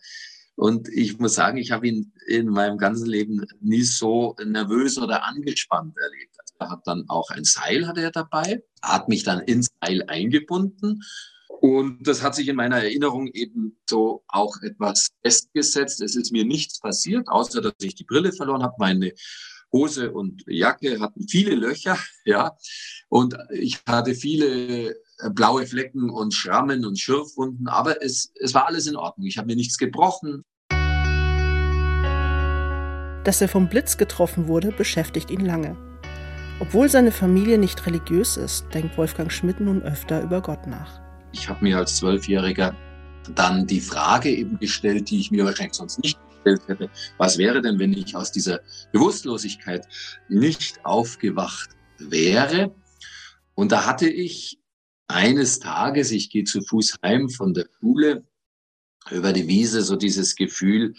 Und 0.55 0.89
ich 0.89 1.19
muss 1.19 1.35
sagen, 1.35 1.59
ich 1.59 1.71
habe 1.73 1.89
ihn 1.89 2.13
in 2.27 2.49
meinem 2.49 2.79
ganzen 2.79 3.07
Leben 3.07 3.45
nie 3.61 3.83
so 3.83 4.37
nervös 4.45 4.99
oder 4.99 5.25
angespannt 5.25 5.97
erlebt. 5.97 6.37
Also 6.39 6.55
er 6.59 6.71
hat 6.71 6.87
dann 6.87 7.05
auch 7.09 7.31
ein 7.31 7.45
Seil 7.45 7.87
hat 7.87 7.99
er 7.99 8.11
dabei, 8.11 8.63
hat 8.83 9.09
mich 9.09 9.25
dann 9.25 9.41
ins 9.41 9.71
Seil 9.81 10.05
eingebunden. 10.09 11.03
Und 11.49 12.07
das 12.07 12.23
hat 12.23 12.35
sich 12.35 12.49
in 12.49 12.57
meiner 12.57 12.83
Erinnerung 12.83 13.29
eben 13.29 13.79
so 13.89 14.25
auch 14.29 14.61
etwas 14.63 15.11
festgesetzt. 15.23 16.01
Es 16.01 16.17
ist 16.17 16.33
mir 16.33 16.45
nichts 16.45 16.81
passiert, 16.81 17.29
außer 17.29 17.61
dass 17.61 17.75
ich 17.81 17.95
die 17.95 18.05
Brille 18.05 18.33
verloren 18.33 18.63
habe. 18.63 18.75
Meine 18.79 19.13
Hose 19.73 20.13
und 20.13 20.45
Jacke 20.47 21.01
hatten 21.01 21.27
viele 21.27 21.55
Löcher, 21.55 21.99
ja. 22.25 22.57
Und 23.09 23.37
ich 23.51 23.81
hatte 23.87 24.15
viele 24.15 24.91
äh, 24.91 24.95
blaue 25.31 25.67
Flecken 25.67 26.11
und 26.11 26.35
Schrammen 26.35 26.85
und 26.85 26.99
Schürfwunden, 26.99 27.69
aber 27.69 28.03
es, 28.03 28.33
es 28.41 28.55
war 28.55 28.67
alles 28.67 28.87
in 28.87 28.97
Ordnung. 28.97 29.27
Ich 29.27 29.39
habe 29.39 29.47
mir 29.47 29.57
nichts 29.57 29.79
gebrochen. 29.79 30.45
Dass 33.25 33.41
er 33.41 33.49
vom 33.49 33.69
Blitz 33.69 33.97
getroffen 33.97 34.49
wurde, 34.49 34.73
beschäftigt 34.73 35.31
ihn 35.31 35.45
lange. 35.45 35.77
Obwohl 36.59 36.89
seine 36.89 37.13
Familie 37.13 37.59
nicht 37.59 37.87
religiös 37.87 38.37
ist, 38.37 38.67
denkt 38.75 38.97
Wolfgang 38.99 39.33
Schmidt 39.33 39.61
nun 39.61 39.83
öfter 39.83 40.23
über 40.23 40.41
Gott 40.41 40.67
nach. 40.67 41.01
Ich 41.33 41.49
habe 41.49 41.65
mir 41.65 41.79
als 41.79 41.97
Zwölfjähriger 41.97 42.77
dann 43.35 43.67
die 43.67 43.81
Frage 43.81 44.31
eben 44.31 44.59
gestellt, 44.59 45.11
die 45.11 45.21
ich 45.21 45.31
mir 45.31 45.45
wahrscheinlich 45.45 45.75
sonst 45.75 46.03
nicht 46.03 46.19
gestellt 46.43 46.69
hätte. 46.69 46.91
Was 47.19 47.39
wäre 47.39 47.63
denn, 47.63 47.79
wenn 47.79 47.93
ich 47.93 48.17
aus 48.17 48.33
dieser 48.33 48.61
Bewusstlosigkeit 48.93 49.87
nicht 50.29 50.85
aufgewacht 50.85 51.71
wäre? 51.99 52.75
Und 53.55 53.73
da 53.73 53.87
hatte 53.87 54.09
ich 54.09 54.59
eines 55.09 55.59
Tages, 55.61 56.11
ich 56.11 56.31
gehe 56.31 56.45
zu 56.45 56.63
Fuß 56.63 56.99
heim 57.03 57.29
von 57.29 57.55
der 57.55 57.67
Schule, 57.79 58.25
über 59.11 59.33
die 59.33 59.49
Wiese 59.49 59.83
so 59.83 59.97
dieses 59.97 60.37
Gefühl, 60.37 60.95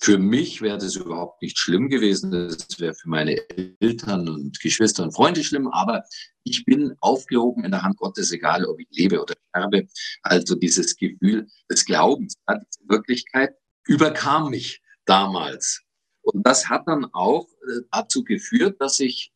für 0.00 0.18
mich 0.18 0.60
wäre 0.60 0.78
das 0.78 0.96
überhaupt 0.96 1.40
nicht 1.40 1.58
schlimm 1.58 1.88
gewesen. 1.88 2.30
Das 2.30 2.80
wäre 2.80 2.94
für 2.94 3.08
meine 3.08 3.38
Eltern 3.80 4.28
und 4.28 4.58
Geschwister 4.60 5.02
und 5.04 5.12
Freunde 5.12 5.44
schlimm. 5.44 5.68
Aber 5.68 6.04
ich 6.42 6.64
bin 6.64 6.94
aufgehoben 7.00 7.64
in 7.64 7.70
der 7.70 7.82
Hand 7.82 7.96
Gottes, 7.96 8.32
egal 8.32 8.64
ob 8.66 8.80
ich 8.80 8.88
lebe 8.90 9.22
oder 9.22 9.34
sterbe. 9.48 9.86
Also 10.22 10.56
dieses 10.56 10.96
Gefühl 10.96 11.46
des 11.70 11.84
Glaubens, 11.84 12.34
diese 12.48 12.88
Wirklichkeit 12.88 13.54
überkam 13.86 14.50
mich 14.50 14.82
damals. 15.04 15.82
Und 16.22 16.46
das 16.46 16.68
hat 16.68 16.82
dann 16.86 17.06
auch 17.12 17.46
äh, 17.68 17.82
dazu 17.90 18.24
geführt, 18.24 18.80
dass 18.80 18.98
ich 19.00 19.32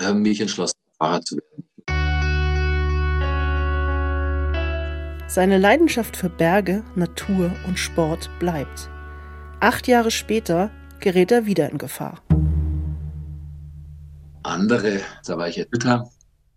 äh, 0.00 0.12
mich 0.12 0.40
entschlossen 0.40 0.78
habe, 0.86 0.96
Pfarrer 0.96 1.22
zu 1.22 1.36
werden. 1.36 1.64
Seine 5.26 5.58
Leidenschaft 5.58 6.16
für 6.16 6.28
Berge, 6.28 6.84
Natur 6.96 7.52
und 7.66 7.78
Sport 7.78 8.30
bleibt. 8.40 8.90
Acht 9.60 9.86
Jahre 9.86 10.10
später 10.10 10.70
gerät 10.98 11.30
er 11.30 11.46
wieder 11.46 11.70
in 11.70 11.78
Gefahr. 11.78 12.22
Andere, 14.42 15.00
da 15.24 15.38
war 15.38 15.48
ich 15.48 15.58
älter, 15.58 16.10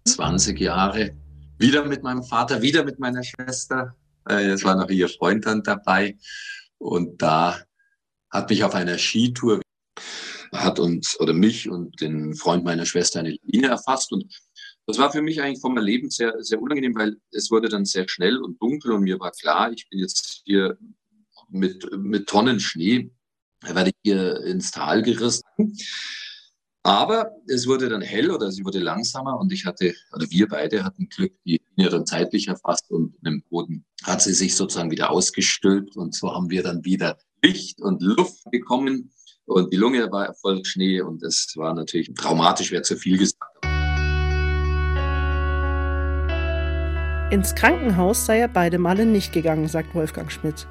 20 0.05 0.59
Jahre, 0.59 1.15
wieder 1.59 1.85
mit 1.85 2.01
meinem 2.03 2.23
Vater, 2.23 2.61
wieder 2.61 2.83
mit 2.83 2.99
meiner 2.99 3.23
Schwester. 3.23 3.95
Äh, 4.27 4.47
es 4.47 4.63
war 4.63 4.75
noch 4.75 4.89
ihr 4.89 5.09
Freund 5.09 5.45
dann 5.45 5.63
dabei. 5.63 6.17
Und 6.83 7.21
da 7.21 7.63
hat 8.29 8.49
mich 8.49 8.65
auf 8.65 8.75
einer 8.75 8.97
Skitour, 8.97 9.61
hat 10.51 10.79
uns 10.79 11.17
oder 11.17 11.33
mich 11.33 11.69
und 11.69 12.01
den 12.01 12.35
Freund 12.35 12.65
meiner 12.65 12.85
Schwester 12.85 13.21
eine 13.21 13.37
Linie 13.41 13.69
erfasst. 13.69 14.11
Und 14.11 14.25
das 14.85 14.97
war 14.97 15.09
für 15.09 15.21
mich 15.21 15.41
eigentlich 15.41 15.61
vom 15.61 15.77
Erleben 15.77 16.09
sehr, 16.09 16.35
sehr 16.43 16.61
unangenehm, 16.61 16.93
weil 16.95 17.15
es 17.31 17.49
wurde 17.49 17.69
dann 17.69 17.85
sehr 17.85 18.09
schnell 18.09 18.37
und 18.37 18.61
dunkel 18.61 18.91
und 18.91 19.03
mir 19.03 19.17
war 19.17 19.31
klar, 19.31 19.71
ich 19.71 19.87
bin 19.89 19.99
jetzt 19.99 20.41
hier 20.43 20.77
mit, 21.47 21.89
mit 21.97 22.27
Tonnen 22.27 22.59
Schnee, 22.59 23.11
werde 23.61 23.91
ich 23.91 23.95
hier 24.03 24.41
ins 24.41 24.71
Tal 24.71 25.03
gerissen. 25.03 25.77
Aber 26.85 27.31
es 27.47 27.65
wurde 27.65 27.87
dann 27.87 28.01
hell 28.01 28.29
oder 28.29 28.51
sie 28.51 28.65
wurde 28.65 28.79
langsamer 28.79 29.39
und 29.39 29.53
ich 29.53 29.65
hatte, 29.65 29.93
oder 30.13 30.29
wir 30.29 30.49
beide 30.49 30.83
hatten 30.83 31.07
Glück, 31.07 31.31
die 31.45 31.61
Linie 31.77 31.89
dann 31.89 32.05
zeitlich 32.05 32.49
erfasst 32.49 32.91
und 32.91 33.15
im 33.23 33.41
Boden 33.49 33.85
hat 34.03 34.21
sie 34.21 34.33
sich 34.33 34.57
sozusagen 34.57 34.91
wieder 34.91 35.09
ausgestülpt 35.09 35.95
und 35.95 36.13
so 36.13 36.35
haben 36.35 36.49
wir 36.49 36.61
dann 36.61 36.83
wieder 36.83 37.17
Licht 37.41 37.81
und 37.81 38.01
Luft 38.01 38.43
bekommen 38.51 39.11
und 39.45 39.71
die 39.71 39.77
Lunge 39.77 40.11
war 40.11 40.33
voll 40.33 40.63
Schnee 40.65 40.99
und 40.99 41.23
es 41.23 41.53
war 41.55 41.73
natürlich 41.73 42.13
traumatisch, 42.15 42.71
wäre 42.71 42.81
zu 42.81 42.97
viel 42.97 43.17
gesagt. 43.17 43.65
Ins 47.31 47.55
Krankenhaus 47.55 48.25
sei 48.25 48.39
er 48.39 48.49
beide 48.49 48.77
Male 48.77 49.05
nicht 49.05 49.31
gegangen, 49.31 49.69
sagt 49.69 49.95
Wolfgang 49.95 50.29
Schmidt. 50.29 50.67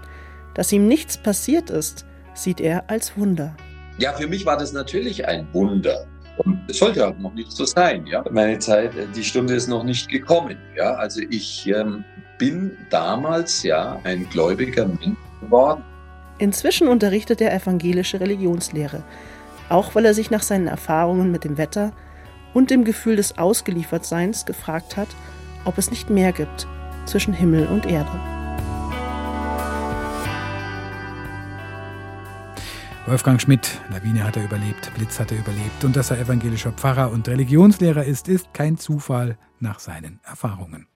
Dass 0.54 0.70
ihm 0.72 0.86
nichts 0.86 1.16
passiert 1.16 1.70
ist, 1.70 2.04
sieht 2.34 2.60
er 2.60 2.90
als 2.90 3.16
Wunder. 3.16 3.56
Ja, 3.98 4.12
für 4.12 4.26
mich 4.26 4.46
war 4.46 4.56
das 4.56 4.72
natürlich 4.72 5.26
ein 5.26 5.46
Wunder. 5.52 6.06
Und 6.38 6.60
es 6.68 6.78
sollte 6.78 7.06
auch 7.06 7.16
noch 7.18 7.34
nicht 7.34 7.52
so 7.52 7.64
sein. 7.64 8.06
Ja? 8.06 8.24
Meine 8.30 8.58
Zeit, 8.58 8.96
äh, 8.96 9.06
die 9.14 9.24
Stunde 9.24 9.54
ist 9.54 9.68
noch 9.68 9.84
nicht 9.84 10.08
gekommen. 10.08 10.56
Ja? 10.76 10.94
Also 10.94 11.20
ich 11.30 11.66
ähm, 11.68 12.04
bin 12.38 12.76
damals 12.90 13.62
ja 13.62 14.00
ein 14.04 14.28
gläubiger 14.30 14.86
Mensch 14.86 15.16
geworden. 15.40 15.84
Inzwischen 16.38 16.88
unterrichtet 16.88 17.40
er 17.40 17.54
evangelische 17.54 18.18
Religionslehre, 18.18 19.04
auch 19.68 19.94
weil 19.94 20.06
er 20.06 20.14
sich 20.14 20.30
nach 20.30 20.42
seinen 20.42 20.66
Erfahrungen 20.66 21.30
mit 21.30 21.44
dem 21.44 21.58
Wetter 21.58 21.92
und 22.54 22.70
dem 22.70 22.84
Gefühl 22.84 23.16
des 23.16 23.38
Ausgeliefertseins 23.38 24.44
gefragt 24.44 24.96
hat, 24.96 25.08
ob 25.64 25.78
es 25.78 25.90
nicht 25.90 26.10
mehr 26.10 26.32
gibt 26.32 26.66
zwischen 27.06 27.34
Himmel 27.34 27.66
und 27.66 27.86
Erde. 27.86 28.41
Wolfgang 33.12 33.38
Schmidt, 33.38 33.78
Lawine 33.90 34.24
hat 34.24 34.38
er 34.38 34.44
überlebt, 34.44 34.90
Blitz 34.94 35.20
hat 35.20 35.32
er 35.32 35.38
überlebt 35.38 35.84
und 35.84 35.94
dass 35.94 36.10
er 36.10 36.18
evangelischer 36.18 36.72
Pfarrer 36.72 37.10
und 37.10 37.28
Religionslehrer 37.28 38.04
ist, 38.04 38.26
ist 38.26 38.54
kein 38.54 38.78
Zufall 38.78 39.36
nach 39.60 39.80
seinen 39.80 40.18
Erfahrungen. 40.24 40.86